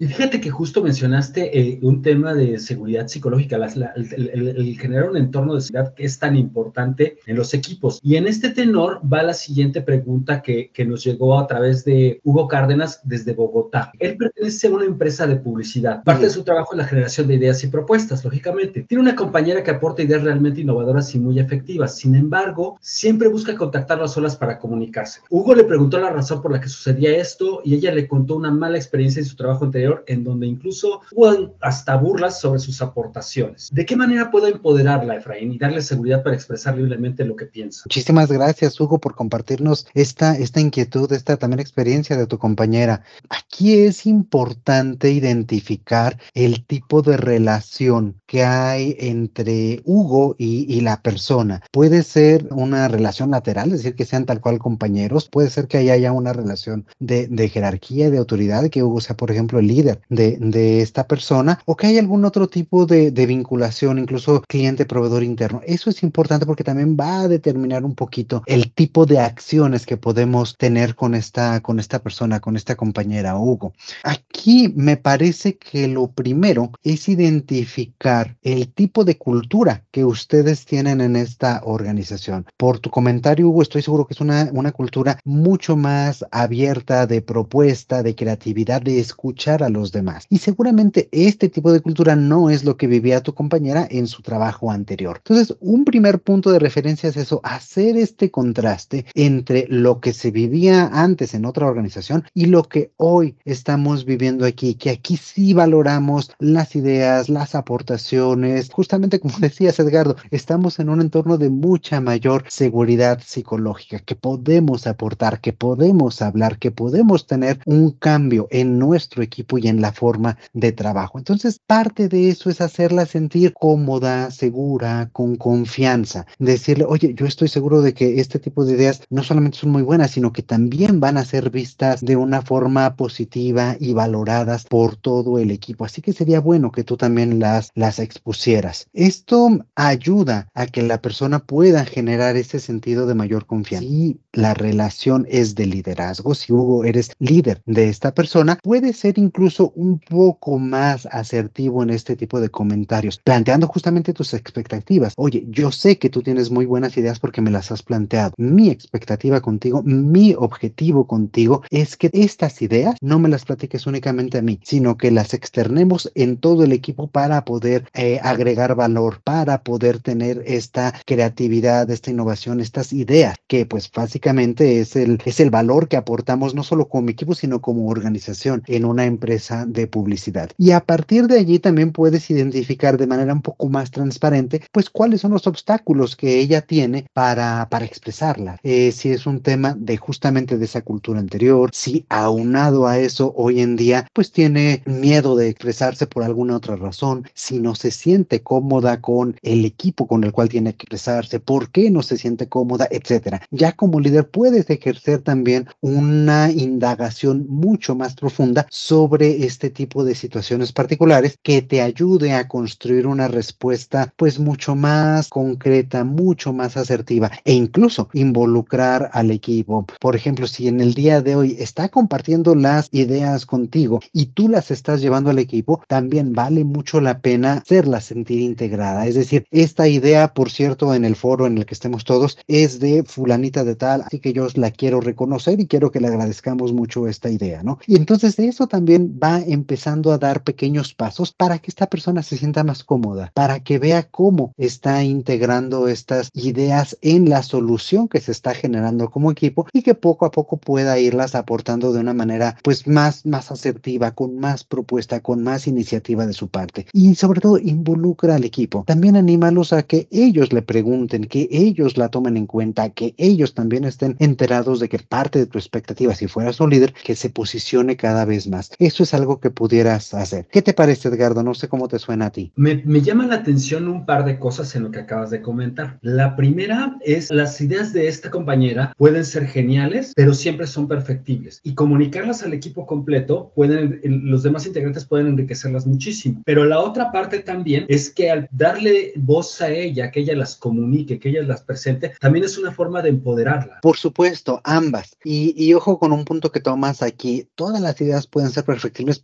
Y 0.00 0.06
fíjate 0.06 0.40
que 0.40 0.48
justo 0.48 0.82
mencionaste 0.82 1.58
eh, 1.60 1.78
un 1.82 2.00
tema 2.00 2.32
de 2.32 2.58
seguridad 2.58 3.06
psicológica, 3.06 3.56
el, 3.56 4.78
generar 4.80 5.10
un 5.10 5.18
entorno 5.18 5.54
de 5.54 5.60
seguridad 5.60 5.92
que 5.92 6.06
es 6.06 6.18
tan 6.18 6.36
importante 6.36 7.18
en 7.26 7.36
los 7.36 7.52
equipos. 7.52 8.00
Y 8.02 8.16
en 8.16 8.26
este 8.26 8.48
tenor 8.48 9.02
va 9.12 9.22
la 9.22 9.34
siguiente 9.34 9.82
pregunta 9.82 10.40
que, 10.40 10.70
que 10.70 10.86
nos 10.86 11.04
llegó 11.04 11.38
a 11.38 11.46
través 11.46 11.84
de 11.84 12.18
Hugo 12.24 12.48
Cárdenas 12.48 13.02
desde 13.04 13.34
Bogotá. 13.34 13.92
Él 13.98 14.16
pertenece 14.16 14.68
a 14.68 14.70
una 14.70 14.86
empresa 14.86 15.26
de 15.26 15.36
publicidad. 15.36 16.02
Parte 16.02 16.24
de 16.24 16.30
su 16.30 16.44
trabajo 16.44 16.72
es 16.72 16.78
la 16.78 16.86
generación 16.86 17.28
de 17.28 17.34
ideas 17.34 17.62
y 17.62 17.66
propuestas, 17.66 18.24
lógicamente. 18.24 18.86
Tiene 18.88 19.02
una 19.02 19.14
compañera 19.14 19.62
que 19.62 19.72
aporta 19.72 20.02
ideas 20.02 20.22
realmente 20.22 20.62
innovadoras 20.62 21.14
y 21.14 21.20
muy 21.20 21.38
efectivas. 21.38 21.98
Sin 21.98 22.14
embargo, 22.14 22.78
siempre 22.80 23.28
busca 23.28 23.54
contactarlo 23.54 24.04
a 24.04 24.08
solas 24.08 24.34
para 24.34 24.58
comunicarse. 24.58 25.20
Hugo 25.28 25.54
le 25.54 25.64
preguntó 25.64 25.98
la 25.98 26.08
razón 26.08 26.40
por 26.40 26.52
la 26.52 26.60
que 26.62 26.70
sucedía 26.70 27.14
esto 27.14 27.60
y 27.66 27.74
ella 27.74 27.92
le 27.92 28.08
contó 28.08 28.36
una 28.36 28.50
mala 28.50 28.78
experiencia 28.78 29.20
en 29.20 29.26
su 29.26 29.36
trabajo 29.36 29.66
anterior 29.66 29.89
en 30.06 30.24
donde 30.24 30.46
incluso 30.46 31.00
hubo 31.12 31.54
hasta 31.60 31.96
burlas 31.96 32.40
sobre 32.40 32.60
sus 32.60 32.80
aportaciones. 32.82 33.68
¿De 33.72 33.86
qué 33.86 33.96
manera 33.96 34.30
puedo 34.30 34.46
empoderarla, 34.46 35.16
Efraín, 35.16 35.52
y 35.52 35.58
darle 35.58 35.82
seguridad 35.82 36.22
para 36.22 36.36
expresar 36.36 36.76
libremente 36.76 37.24
lo 37.24 37.36
que 37.36 37.46
piensa? 37.46 37.82
Muchísimas 37.86 38.30
gracias, 38.30 38.80
Hugo, 38.80 38.98
por 38.98 39.14
compartirnos 39.14 39.86
esta, 39.94 40.36
esta 40.36 40.60
inquietud, 40.60 41.10
esta 41.12 41.36
también 41.36 41.60
experiencia 41.60 42.16
de 42.16 42.26
tu 42.26 42.38
compañera. 42.38 43.02
Aquí 43.28 43.74
es 43.78 44.06
importante 44.06 45.10
identificar 45.10 46.18
el 46.34 46.64
tipo 46.64 47.02
de 47.02 47.16
relación 47.16 48.20
que 48.26 48.44
hay 48.44 48.96
entre 48.98 49.82
Hugo 49.84 50.36
y, 50.38 50.80
la 50.80 51.02
persona. 51.02 51.60
Puede 51.72 52.02
ser 52.02 52.48
una 52.52 52.88
relación 52.88 53.32
lateral, 53.32 53.72
es 53.72 53.78
decir, 53.78 53.94
que 53.94 54.06
sean 54.06 54.24
tal 54.24 54.40
cual 54.40 54.58
compañeros, 54.58 55.28
puede 55.28 55.50
ser 55.50 55.66
que 55.66 55.76
haya 55.76 56.12
una 56.12 56.32
relación 56.32 56.86
de, 56.98 57.26
de 57.26 57.48
jerarquía, 57.48 58.08
de 58.08 58.18
autoridad, 58.18 58.70
que 58.70 58.82
Hugo 58.82 59.00
sea, 59.00 59.16
por 59.16 59.30
ejemplo, 59.30 59.58
el 59.58 59.66
líder 59.66 59.79
de, 59.82 60.80
esta 60.80 61.06
persona 61.06 61.60
o 61.66 61.76
que 61.76 61.88
hay 61.88 61.98
algún 61.98 62.24
otro 62.24 62.48
tipo 62.48 62.86
de, 62.86 63.10
vinculación, 63.26 63.98
incluso 63.98 64.42
cliente-proveedor 64.48 65.22
interno. 65.22 65.60
Eso 65.64 65.90
es 65.90 66.02
importante 66.02 66.46
porque 66.46 66.64
también 66.64 66.96
va 66.98 67.20
a 67.20 67.28
determinar 67.28 67.84
un 67.84 67.94
poquito 67.94 68.42
el 68.46 68.72
tipo 68.72 69.06
de 69.06 69.18
acciones 69.18 69.86
que 69.86 69.96
podemos 69.96 70.56
tener 70.56 70.94
con 70.94 71.14
esta, 71.14 71.60
con 71.60 71.78
esta 71.78 72.00
persona, 72.00 72.40
con 72.40 72.56
esta 72.56 72.76
compañera 72.76 73.36
Hugo. 73.36 73.72
Aquí 74.02 74.72
me 74.74 74.96
parece 74.96 75.56
que 75.58 75.88
lo 75.88 76.08
primero 76.08 76.72
es 76.82 77.08
identificar 77.08 78.36
el 78.42 78.72
tipo 78.72 79.04
de 79.04 79.16
cultura 79.16 79.84
que 79.90 80.04
ustedes 80.04 80.64
tienen 80.64 81.00
en 81.00 81.16
esta 81.16 81.62
organización. 81.64 82.46
Por 82.56 82.78
tu 82.78 82.90
comentario, 82.90 83.48
Hugo, 83.48 83.62
estoy 83.62 83.82
seguro 83.82 84.06
que 84.06 84.14
es 84.14 84.20
una, 84.20 84.50
una 84.52 84.72
cultura 84.72 85.18
mucho 85.24 85.76
más 85.76 86.24
abierta 86.30 87.06
de 87.06 87.22
propuesta, 87.22 88.02
de 88.02 88.14
creatividad, 88.14 88.82
de 88.82 89.00
escuchar 89.00 89.62
a 89.62 89.69
los 89.72 89.92
demás. 89.92 90.26
Y 90.28 90.38
seguramente 90.38 91.08
este 91.12 91.48
tipo 91.48 91.72
de 91.72 91.80
cultura 91.80 92.16
no 92.16 92.50
es 92.50 92.64
lo 92.64 92.76
que 92.76 92.86
vivía 92.86 93.22
tu 93.22 93.34
compañera 93.34 93.86
en 93.90 94.06
su 94.06 94.22
trabajo 94.22 94.70
anterior. 94.70 95.18
Entonces, 95.18 95.56
un 95.60 95.84
primer 95.84 96.20
punto 96.20 96.50
de 96.50 96.58
referencia 96.58 97.08
es 97.08 97.16
eso, 97.16 97.40
hacer 97.42 97.96
este 97.96 98.30
contraste 98.30 99.06
entre 99.14 99.66
lo 99.68 100.00
que 100.00 100.12
se 100.12 100.30
vivía 100.30 100.90
antes 100.92 101.34
en 101.34 101.44
otra 101.44 101.66
organización 101.66 102.24
y 102.34 102.46
lo 102.46 102.64
que 102.64 102.92
hoy 102.96 103.36
estamos 103.44 104.04
viviendo 104.04 104.46
aquí, 104.46 104.74
que 104.74 104.90
aquí 104.90 105.16
sí 105.16 105.52
valoramos 105.52 106.32
las 106.38 106.76
ideas, 106.76 107.28
las 107.28 107.54
aportaciones. 107.54 108.70
Justamente 108.72 109.20
como 109.20 109.36
decías, 109.40 109.78
Edgardo, 109.78 110.16
estamos 110.30 110.78
en 110.78 110.88
un 110.88 111.00
entorno 111.00 111.38
de 111.38 111.50
mucha 111.50 112.00
mayor 112.00 112.44
seguridad 112.48 113.20
psicológica, 113.24 113.98
que 113.98 114.16
podemos 114.16 114.86
aportar, 114.86 115.40
que 115.40 115.52
podemos 115.52 116.22
hablar, 116.22 116.58
que 116.58 116.70
podemos 116.70 117.26
tener 117.26 117.60
un 117.66 117.90
cambio 117.90 118.48
en 118.50 118.78
nuestro 118.78 119.22
equipo 119.22 119.49
y 119.58 119.68
en 119.68 119.80
la 119.80 119.92
forma 119.92 120.36
de 120.52 120.72
trabajo. 120.72 121.18
Entonces, 121.18 121.60
parte 121.66 122.08
de 122.08 122.28
eso 122.28 122.50
es 122.50 122.60
hacerla 122.60 123.06
sentir 123.06 123.52
cómoda, 123.52 124.30
segura, 124.30 125.10
con 125.12 125.36
confianza. 125.36 126.26
Decirle, 126.38 126.84
oye, 126.86 127.14
yo 127.14 127.26
estoy 127.26 127.48
seguro 127.48 127.82
de 127.82 127.94
que 127.94 128.20
este 128.20 128.38
tipo 128.38 128.64
de 128.64 128.74
ideas 128.74 129.02
no 129.10 129.22
solamente 129.22 129.58
son 129.58 129.70
muy 129.70 129.82
buenas, 129.82 130.12
sino 130.12 130.32
que 130.32 130.42
también 130.42 131.00
van 131.00 131.16
a 131.16 131.24
ser 131.24 131.50
vistas 131.50 132.00
de 132.00 132.16
una 132.16 132.42
forma 132.42 132.96
positiva 132.96 133.76
y 133.78 133.92
valoradas 133.92 134.64
por 134.64 134.96
todo 134.96 135.38
el 135.38 135.50
equipo. 135.50 135.84
Así 135.84 136.02
que 136.02 136.12
sería 136.12 136.40
bueno 136.40 136.72
que 136.72 136.84
tú 136.84 136.96
también 136.96 137.38
las, 137.38 137.70
las 137.74 137.98
expusieras. 137.98 138.86
Esto 138.92 139.60
ayuda 139.74 140.48
a 140.54 140.66
que 140.66 140.82
la 140.82 141.00
persona 141.00 141.40
pueda 141.40 141.84
generar 141.84 142.36
ese 142.36 142.60
sentido 142.60 143.06
de 143.06 143.14
mayor 143.14 143.46
confianza. 143.46 143.88
Si 143.88 144.20
la 144.32 144.54
relación 144.54 145.26
es 145.28 145.54
de 145.54 145.66
liderazgo, 145.66 146.34
si 146.34 146.52
Hugo 146.52 146.84
eres 146.84 147.12
líder 147.18 147.62
de 147.66 147.88
esta 147.88 148.12
persona, 148.14 148.58
puede 148.62 148.92
ser 148.92 149.18
incluso 149.18 149.39
un 149.74 149.98
poco 149.98 150.58
más 150.58 151.06
asertivo 151.10 151.82
en 151.82 151.90
este 151.90 152.14
tipo 152.14 152.40
de 152.40 152.50
comentarios, 152.50 153.18
planteando 153.24 153.66
justamente 153.66 154.12
tus 154.12 154.34
expectativas. 154.34 155.14
Oye, 155.16 155.46
yo 155.48 155.72
sé 155.72 155.98
que 155.98 156.10
tú 156.10 156.22
tienes 156.22 156.50
muy 156.50 156.66
buenas 156.66 156.96
ideas 156.96 157.18
porque 157.18 157.40
me 157.40 157.50
las 157.50 157.72
has 157.72 157.82
planteado. 157.82 158.34
Mi 158.36 158.68
expectativa 158.68 159.40
contigo, 159.40 159.82
mi 159.82 160.34
objetivo 160.36 161.06
contigo 161.06 161.62
es 161.70 161.96
que 161.96 162.10
estas 162.12 162.60
ideas 162.60 162.96
no 163.00 163.18
me 163.18 163.30
las 163.30 163.46
platiques 163.46 163.86
únicamente 163.86 164.38
a 164.38 164.42
mí, 164.42 164.60
sino 164.62 164.98
que 164.98 165.10
las 165.10 165.32
externemos 165.32 166.10
en 166.14 166.36
todo 166.36 166.64
el 166.64 166.72
equipo 166.72 167.06
para 167.08 167.44
poder 167.44 167.88
eh, 167.94 168.20
agregar 168.22 168.74
valor, 168.74 169.22
para 169.24 169.62
poder 169.62 170.00
tener 170.00 170.42
esta 170.46 170.92
creatividad, 171.06 171.90
esta 171.90 172.10
innovación, 172.10 172.60
estas 172.60 172.92
ideas, 172.92 173.36
que 173.46 173.64
pues 173.64 173.90
básicamente 173.90 174.80
es 174.80 174.96
el, 174.96 175.20
es 175.24 175.40
el 175.40 175.50
valor 175.50 175.88
que 175.88 175.96
aportamos 175.96 176.54
no 176.54 176.62
solo 176.62 176.88
como 176.88 177.08
equipo, 177.08 177.34
sino 177.34 177.62
como 177.62 177.88
organización 177.88 178.62
en 178.66 178.84
una 178.84 179.06
empresa 179.06 179.29
de 179.30 179.86
publicidad. 179.86 180.50
Y 180.58 180.72
a 180.72 180.80
partir 180.80 181.26
de 181.26 181.38
allí 181.38 181.58
también 181.58 181.92
puedes 181.92 182.30
identificar 182.30 182.96
de 182.98 183.06
manera 183.06 183.32
un 183.32 183.42
poco 183.42 183.68
más 183.68 183.90
transparente, 183.90 184.62
pues 184.72 184.90
cuáles 184.90 185.20
son 185.20 185.32
los 185.32 185.46
obstáculos 185.46 186.16
que 186.16 186.38
ella 186.40 186.62
tiene 186.62 187.06
para, 187.12 187.68
para 187.70 187.84
expresarla. 187.84 188.58
Eh, 188.62 188.92
si 188.92 189.10
es 189.10 189.26
un 189.26 189.40
tema 189.40 189.76
de 189.78 189.96
justamente 189.96 190.58
de 190.58 190.64
esa 190.64 190.82
cultura 190.82 191.20
anterior, 191.20 191.70
si 191.72 192.06
aunado 192.08 192.86
a 192.86 192.98
eso 192.98 193.32
hoy 193.36 193.60
en 193.60 193.76
día, 193.76 194.08
pues 194.12 194.32
tiene 194.32 194.82
miedo 194.86 195.36
de 195.36 195.48
expresarse 195.48 196.06
por 196.06 196.24
alguna 196.24 196.56
otra 196.56 196.76
razón, 196.76 197.24
si 197.34 197.60
no 197.60 197.74
se 197.74 197.90
siente 197.90 198.42
cómoda 198.42 199.00
con 199.00 199.36
el 199.42 199.64
equipo 199.64 200.06
con 200.06 200.24
el 200.24 200.32
cual 200.32 200.48
tiene 200.48 200.74
que 200.74 200.84
expresarse, 200.84 201.40
por 201.40 201.70
qué 201.70 201.90
no 201.90 202.02
se 202.02 202.16
siente 202.16 202.48
cómoda, 202.48 202.88
etcétera. 202.90 203.42
Ya 203.50 203.72
como 203.72 204.00
líder 204.00 204.28
puedes 204.28 204.68
ejercer 204.70 205.22
también 205.22 205.68
una 205.80 206.50
indagación 206.50 207.46
mucho 207.48 207.94
más 207.94 208.14
profunda 208.14 208.66
sobre 208.70 209.19
este 209.20 209.70
tipo 209.70 210.04
de 210.04 210.14
situaciones 210.14 210.72
particulares 210.72 211.38
que 211.42 211.62
te 211.62 211.82
ayude 211.82 212.32
a 212.32 212.48
construir 212.48 213.06
una 213.06 213.28
respuesta 213.28 214.12
pues 214.16 214.38
mucho 214.38 214.74
más 214.74 215.28
concreta, 215.28 216.04
mucho 216.04 216.52
más 216.52 216.76
asertiva 216.76 217.30
e 217.44 217.52
incluso 217.52 218.08
involucrar 218.12 219.10
al 219.12 219.30
equipo. 219.30 219.86
Por 220.00 220.16
ejemplo, 220.16 220.46
si 220.46 220.68
en 220.68 220.80
el 220.80 220.94
día 220.94 221.20
de 221.20 221.36
hoy 221.36 221.56
está 221.58 221.88
compartiendo 221.88 222.54
las 222.54 222.88
ideas 222.92 223.46
contigo 223.46 224.00
y 224.12 224.26
tú 224.26 224.48
las 224.48 224.70
estás 224.70 225.00
llevando 225.00 225.30
al 225.30 225.38
equipo, 225.38 225.82
también 225.86 226.32
vale 226.32 226.64
mucho 226.64 227.00
la 227.00 227.20
pena 227.20 227.54
hacerla 227.54 228.00
sentir 228.00 228.40
integrada. 228.40 229.06
Es 229.06 229.14
decir, 229.14 229.46
esta 229.50 229.88
idea, 229.88 230.32
por 230.34 230.50
cierto, 230.50 230.94
en 230.94 231.04
el 231.04 231.16
foro 231.16 231.46
en 231.46 231.58
el 231.58 231.66
que 231.66 231.74
estemos 231.74 232.04
todos, 232.04 232.38
es 232.46 232.80
de 232.80 233.04
fulanita 233.04 233.64
de 233.64 233.76
tal, 233.76 234.02
así 234.02 234.18
que 234.18 234.32
yo 234.32 234.46
la 234.54 234.70
quiero 234.70 235.00
reconocer 235.00 235.60
y 235.60 235.66
quiero 235.66 235.90
que 235.90 236.00
le 236.00 236.08
agradezcamos 236.08 236.72
mucho 236.72 237.06
esta 237.08 237.30
idea, 237.30 237.62
¿no? 237.62 237.78
Y 237.86 237.96
entonces 237.96 238.38
eso 238.38 238.66
también 238.66 239.09
va 239.10 239.40
empezando 239.40 240.12
a 240.12 240.18
dar 240.18 240.42
pequeños 240.42 240.94
pasos 240.94 241.32
para 241.32 241.58
que 241.58 241.70
esta 241.70 241.88
persona 241.88 242.22
se 242.22 242.36
sienta 242.36 242.64
más 242.64 242.84
cómoda, 242.84 243.30
para 243.34 243.60
que 243.60 243.78
vea 243.78 244.04
cómo 244.04 244.52
está 244.56 245.02
integrando 245.04 245.88
estas 245.88 246.30
ideas 246.34 246.96
en 247.02 247.28
la 247.28 247.42
solución 247.42 248.08
que 248.08 248.20
se 248.20 248.32
está 248.32 248.54
generando 248.54 249.10
como 249.10 249.30
equipo 249.30 249.66
y 249.72 249.82
que 249.82 249.94
poco 249.94 250.26
a 250.26 250.30
poco 250.30 250.56
pueda 250.56 250.98
irlas 250.98 251.34
aportando 251.34 251.92
de 251.92 252.00
una 252.00 252.14
manera 252.14 252.56
pues 252.62 252.86
más, 252.86 253.26
más 253.26 253.50
asertiva, 253.50 254.12
con 254.12 254.38
más 254.38 254.64
propuesta, 254.64 255.20
con 255.20 255.42
más 255.42 255.66
iniciativa 255.66 256.26
de 256.26 256.32
su 256.32 256.48
parte. 256.48 256.86
Y 256.92 257.14
sobre 257.14 257.40
todo 257.40 257.58
involucra 257.58 258.36
al 258.36 258.44
equipo. 258.44 258.84
También 258.86 259.16
anímalos 259.16 259.72
a 259.72 259.82
que 259.82 260.08
ellos 260.10 260.52
le 260.52 260.62
pregunten, 260.62 261.24
que 261.24 261.48
ellos 261.50 261.96
la 261.96 262.08
tomen 262.08 262.36
en 262.36 262.46
cuenta, 262.46 262.90
que 262.90 263.14
ellos 263.18 263.54
también 263.54 263.84
estén 263.84 264.16
enterados 264.18 264.80
de 264.80 264.88
que 264.88 264.98
parte 264.98 265.38
de 265.38 265.46
tu 265.46 265.58
expectativa, 265.58 266.14
si 266.14 266.28
fueras 266.28 266.60
un 266.60 266.70
líder, 266.70 266.92
que 266.92 267.16
se 267.16 267.30
posicione 267.30 267.96
cada 267.96 268.24
vez 268.24 268.48
más. 268.48 268.70
Es 269.04 269.14
algo 269.14 269.40
que 269.40 269.50
pudieras 269.50 270.14
hacer. 270.14 270.46
¿Qué 270.50 270.62
te 270.62 270.72
parece, 270.72 271.08
Edgardo? 271.08 271.42
No 271.42 271.54
sé 271.54 271.68
cómo 271.68 271.88
te 271.88 271.98
suena 271.98 272.26
a 272.26 272.30
ti. 272.30 272.52
Me, 272.56 272.82
me 272.84 273.00
llama 273.00 273.26
la 273.26 273.36
atención 273.36 273.88
un 273.88 274.06
par 274.06 274.24
de 274.24 274.38
cosas 274.38 274.74
en 274.76 274.84
lo 274.84 274.90
que 274.90 275.00
acabas 275.00 275.30
de 275.30 275.42
comentar. 275.42 275.98
La 276.02 276.36
primera 276.36 276.96
es 277.00 277.30
las 277.30 277.60
ideas 277.60 277.92
de 277.92 278.08
esta 278.08 278.30
compañera 278.30 278.92
pueden 278.96 279.24
ser 279.24 279.46
geniales, 279.46 280.12
pero 280.14 280.34
siempre 280.34 280.66
son 280.66 280.88
perfectibles. 280.88 281.60
Y 281.62 281.74
comunicarlas 281.74 282.42
al 282.42 282.52
equipo 282.52 282.86
completo, 282.86 283.52
pueden, 283.54 284.00
los 284.04 284.42
demás 284.42 284.66
integrantes 284.66 285.04
pueden 285.04 285.28
enriquecerlas 285.28 285.86
muchísimo. 285.86 286.42
Pero 286.44 286.64
la 286.64 286.80
otra 286.80 287.12
parte 287.12 287.40
también 287.40 287.86
es 287.88 288.10
que 288.10 288.30
al 288.30 288.48
darle 288.50 289.12
voz 289.16 289.60
a 289.60 289.70
ella, 289.70 290.10
que 290.10 290.20
ella 290.20 290.34
las 290.34 290.56
comunique, 290.56 291.18
que 291.18 291.30
ella 291.30 291.42
las 291.42 291.62
presente, 291.62 292.12
también 292.20 292.44
es 292.44 292.58
una 292.58 292.72
forma 292.72 293.02
de 293.02 293.10
empoderarla. 293.10 293.78
Por 293.82 293.96
supuesto, 293.96 294.60
ambas. 294.64 295.16
Y, 295.24 295.54
y 295.56 295.74
ojo 295.74 295.98
con 295.98 296.12
un 296.12 296.24
punto 296.24 296.50
que 296.52 296.60
tomas 296.60 297.02
aquí, 297.02 297.48
¿todas 297.54 297.80
las 297.80 298.00
ideas 298.00 298.26
pueden 298.26 298.50
ser 298.50 298.64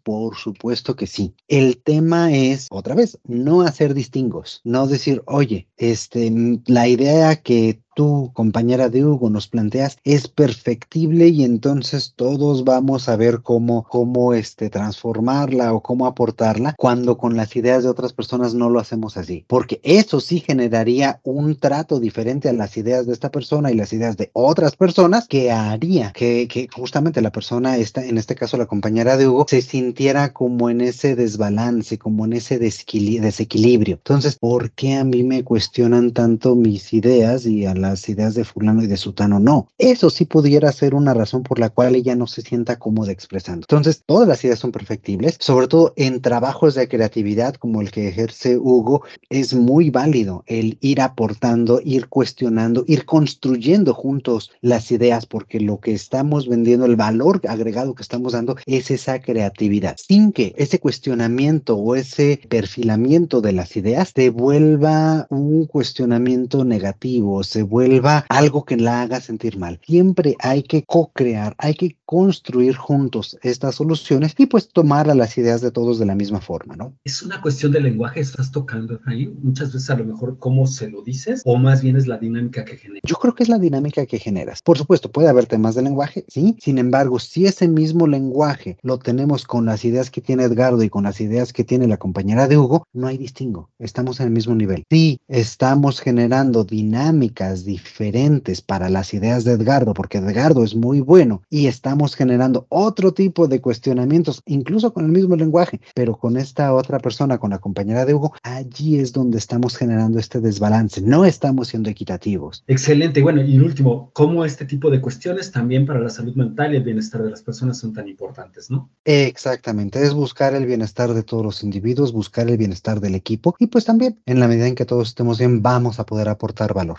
Por 0.02 0.37
supuesto 0.37 0.96
que 0.96 1.06
sí. 1.06 1.35
El 1.49 1.82
tema 1.82 2.32
es, 2.32 2.66
otra 2.70 2.94
vez, 2.94 3.18
no 3.25 3.62
hacer 3.62 3.94
distingos, 3.94 4.61
no 4.64 4.87
decir, 4.87 5.23
oye, 5.26 5.68
este, 5.76 6.32
la 6.66 6.88
idea 6.88 7.37
que 7.37 7.80
tú, 7.97 8.31
compañera 8.35 8.91
de 8.91 9.05
Hugo, 9.05 9.31
nos 9.31 9.49
planteas 9.49 9.97
es 10.05 10.29
perfectible 10.29 11.29
y 11.29 11.45
entonces 11.45 12.12
todos 12.15 12.62
vamos 12.62 13.09
a 13.09 13.17
ver 13.17 13.41
cómo, 13.41 13.85
cómo 13.85 14.35
este, 14.35 14.69
transformarla 14.69 15.73
o 15.73 15.83
cómo 15.83 16.07
aportarla 16.07 16.75
cuando 16.76 17.17
con 17.17 17.37
las 17.37 17.57
ideas 17.57 17.83
de 17.83 17.88
otras 17.88 18.12
personas 18.12 18.53
no 18.53 18.69
lo 18.69 18.81
hacemos 18.81 19.17
así. 19.17 19.45
Porque 19.49 19.81
eso 19.83 20.21
sí 20.21 20.41
generaría 20.41 21.21
un 21.25 21.57
trato 21.57 21.99
diferente 21.99 22.50
a 22.50 22.53
las 22.53 22.76
ideas 22.76 23.07
de 23.07 23.15
esta 23.15 23.31
persona 23.31 23.73
y 23.73 23.75
las 23.75 23.95
ideas 23.95 24.19
de 24.19 24.31
otras 24.35 24.76
personas 24.76 25.26
que 25.26 25.50
haría 25.50 26.12
que, 26.12 26.49
que 26.49 26.69
justamente 26.71 27.23
la 27.23 27.33
persona, 27.33 27.79
esta, 27.79 28.05
en 28.05 28.19
este 28.19 28.35
caso 28.35 28.59
la 28.59 28.67
compañera 28.67 29.17
de 29.17 29.26
Hugo, 29.26 29.47
se 29.49 29.62
sintiera 29.62 30.35
como 30.35 30.69
en 30.69 30.83
ese 30.83 31.17
desbalance, 31.17 31.97
como 31.97 32.26
en 32.26 32.35
ese 32.35 32.59
desequilibrio. 32.59 33.97
Entonces, 33.97 34.37
¿por 34.37 34.71
qué 34.73 34.97
a 34.97 35.05
mí 35.05 35.23
me 35.23 35.45
cuestionan 35.45 36.12
tanto 36.12 36.55
mis 36.55 36.93
ideas 36.93 37.47
y 37.47 37.65
a 37.65 37.75
la 37.75 37.86
las 37.90 38.09
ideas 38.09 38.35
de 38.35 38.45
fulano 38.45 38.83
y 38.83 38.87
de 38.87 38.97
sutano, 38.97 39.40
no. 39.40 39.69
Eso 39.78 40.11
sí 40.11 40.25
pudiera 40.25 40.71
ser 40.73 40.95
una 40.95 41.14
razón 41.14 41.43
por 41.43 41.59
la 41.59 41.71
cual 41.71 41.95
ella 41.95 42.14
no 42.14 42.26
se 42.26 42.43
sienta 42.43 42.78
cómoda 42.78 43.12
expresando. 43.12 43.66
Entonces, 43.69 44.02
todas 44.05 44.28
las 44.28 44.45
ideas 44.45 44.59
son 44.59 44.73
perfectibles, 44.73 45.37
sobre 45.40 45.69
todo 45.69 45.93
en 45.97 46.21
trabajos 46.21 46.75
de 46.75 46.88
creatividad 46.88 47.55
como 47.55 47.81
el 47.81 47.90
que 47.90 48.09
ejerce 48.09 48.57
Hugo, 48.59 49.02
es 49.31 49.55
muy 49.55 49.90
válido 49.90 50.45
el 50.47 50.78
ir 50.81 51.00
aportando, 51.00 51.81
ir 51.85 52.09
cuestionando, 52.09 52.85
ir 52.87 53.05
construyendo 53.05 53.95
juntos 53.95 54.50
las 54.61 54.90
ideas, 54.90 55.26
porque 55.26 55.61
lo 55.61 55.81
que 55.81 55.93
estamos 55.93 56.49
vendiendo, 56.49 56.87
el 56.87 56.97
valor 56.97 57.40
agregado 57.49 57.95
que 57.95 58.02
estamos 58.02 58.33
dando 58.33 58.57
es 58.66 58.90
esa 58.90 59.21
creatividad, 59.21 59.97
sin 59.99 60.33
que 60.33 60.55
ese 60.57 60.78
cuestionamiento 60.78 61.76
o 61.76 61.95
ese 61.95 62.40
perfilamiento 62.49 63.40
de 63.40 63.52
las 63.52 63.76
ideas 63.76 64.12
se 64.14 64.31
vuelva 64.31 65.26
un 65.31 65.66
cuestionamiento 65.66 66.64
negativo, 66.64 67.43
se 67.43 67.62
vuelva 67.62 67.75
vuelva 67.76 68.25
algo 68.30 68.64
que 68.64 68.78
la 68.78 69.02
haga 69.02 69.21
sentir 69.21 69.59
mal. 69.59 69.78
Siempre 69.85 70.35
hay 70.38 70.62
que 70.62 70.83
co-crear, 70.85 71.54
hay 71.59 71.75
que 71.75 71.99
construir 72.06 72.75
juntos 72.75 73.37
estas 73.42 73.75
soluciones 73.75 74.35
y 74.38 74.47
pues 74.47 74.68
tomar 74.68 75.11
a 75.11 75.14
las 75.14 75.37
ideas 75.37 75.61
de 75.61 75.71
todos 75.71 75.99
de 75.99 76.06
la 76.06 76.14
misma 76.14 76.40
forma, 76.40 76.75
¿no? 76.75 76.95
Es 77.04 77.23
una 77.23 77.42
cuestión 77.42 77.73
de 77.73 77.80
lenguaje, 77.80 78.21
estás 78.21 78.50
tocando 78.50 78.99
ahí, 79.04 79.26
muchas 79.42 79.75
veces 79.75 79.90
a 79.90 79.97
lo 79.97 80.06
mejor 80.06 80.38
cómo 80.38 80.66
se 80.66 80.88
lo 80.88 81.02
dices 81.02 81.42
o 81.45 81.59
más 81.59 81.83
bien 81.83 81.97
es 81.97 82.06
la 82.06 82.16
dinámica 82.16 82.64
que 82.64 82.78
generas. 82.78 83.02
Yo 83.04 83.16
creo 83.16 83.35
que 83.35 83.42
es 83.42 83.50
la 83.50 83.59
dinámica 83.59 84.06
que 84.06 84.18
generas. 84.18 84.62
Por 84.62 84.78
supuesto, 84.78 85.12
puede 85.12 85.28
haber 85.28 85.45
temas 85.45 85.75
de 85.75 85.83
lenguaje, 85.83 86.25
sí, 86.28 86.56
sin 86.59 86.78
embargo, 86.78 87.18
si 87.18 87.45
ese 87.45 87.68
mismo 87.68 88.06
lenguaje 88.06 88.78
lo 88.80 88.99
tenemos 88.99 89.45
con 89.45 89.66
las 89.66 89.85
ideas 89.85 90.11
que 90.11 90.23
tiene 90.23 90.45
Edgardo 90.45 90.83
y 90.83 90.88
con 90.88 91.04
las 91.04 91.21
ideas 91.21 91.52
que 91.52 91.64
tiene 91.64 91.87
la 91.88 91.99
compañera 91.99 92.49
de 92.49 92.56
Hugo, 92.56 92.87
no 92.95 93.06
hay 93.06 93.18
distingo, 93.18 93.68
estamos 93.78 94.18
en 94.21 94.28
el 94.28 94.33
mismo 94.33 94.54
nivel. 94.54 94.85
Sí, 94.88 95.21
estamos 95.28 96.00
generando 96.00 96.64
dinámicas 96.64 97.65
diferentes 97.66 98.62
para 98.62 98.88
las 98.88 99.12
ideas 99.12 99.44
de 99.44 99.52
Edgardo, 99.52 99.92
porque 99.92 100.18
Edgardo 100.18 100.64
es 100.64 100.75
muy 100.75 101.00
bueno 101.00 101.42
y 101.50 101.66
estamos 101.66 102.14
generando 102.14 102.66
otro 102.70 103.12
tipo 103.12 103.49
de 103.49 103.61
cuestionamientos, 103.61 104.40
incluso 104.46 104.94
con 104.94 105.04
el 105.04 105.11
mismo 105.11 105.37
lenguaje, 105.37 105.80
pero 105.94 106.16
con 106.16 106.38
esta 106.38 106.73
otra 106.73 106.99
persona, 106.99 107.37
con 107.37 107.50
la 107.50 107.58
compañera 107.58 108.06
de 108.06 108.14
Hugo, 108.14 108.32
allí 108.42 108.99
es 108.99 109.12
donde 109.12 109.37
estamos 109.37 109.76
generando 109.76 110.18
este 110.18 110.40
desbalance, 110.40 111.02
no 111.02 111.26
estamos 111.26 111.68
siendo 111.68 111.90
equitativos. 111.90 112.64
Excelente, 112.66 113.20
bueno, 113.20 113.42
y 113.42 113.58
último, 113.58 114.11
¿cómo 114.14 114.44
este 114.44 114.64
tipo 114.64 114.90
de 114.90 115.00
cuestiones 115.00 115.50
también 115.52 115.85
para 115.85 116.00
la 116.00 116.08
salud 116.08 116.35
mental 116.35 116.73
y 116.73 116.76
el 116.76 116.85
bienestar 116.85 117.23
de 117.23 117.30
las 117.30 117.42
personas 117.42 117.78
son 117.78 117.92
tan 117.92 118.08
importantes, 118.08 118.70
no? 118.70 118.88
Exactamente, 119.04 120.02
es 120.02 120.14
buscar 120.14 120.54
el 120.54 120.64
bienestar 120.64 121.12
de 121.12 121.23
todos 121.23 121.44
los 121.44 121.62
individuos, 121.62 122.12
buscar 122.12 122.49
el 122.49 122.56
bienestar 122.56 123.00
del 123.00 123.14
equipo 123.14 123.56
y 123.58 123.66
pues 123.66 123.85
también 123.85 124.20
en 124.26 124.40
la 124.40 124.49
medida 124.49 124.68
en 124.68 124.75
que 124.75 124.85
todos 124.85 125.08
estemos 125.08 125.38
bien 125.38 125.62
vamos 125.62 125.99
a 125.99 126.06
poder 126.06 126.28
aportar 126.28 126.73
valor. 126.73 126.99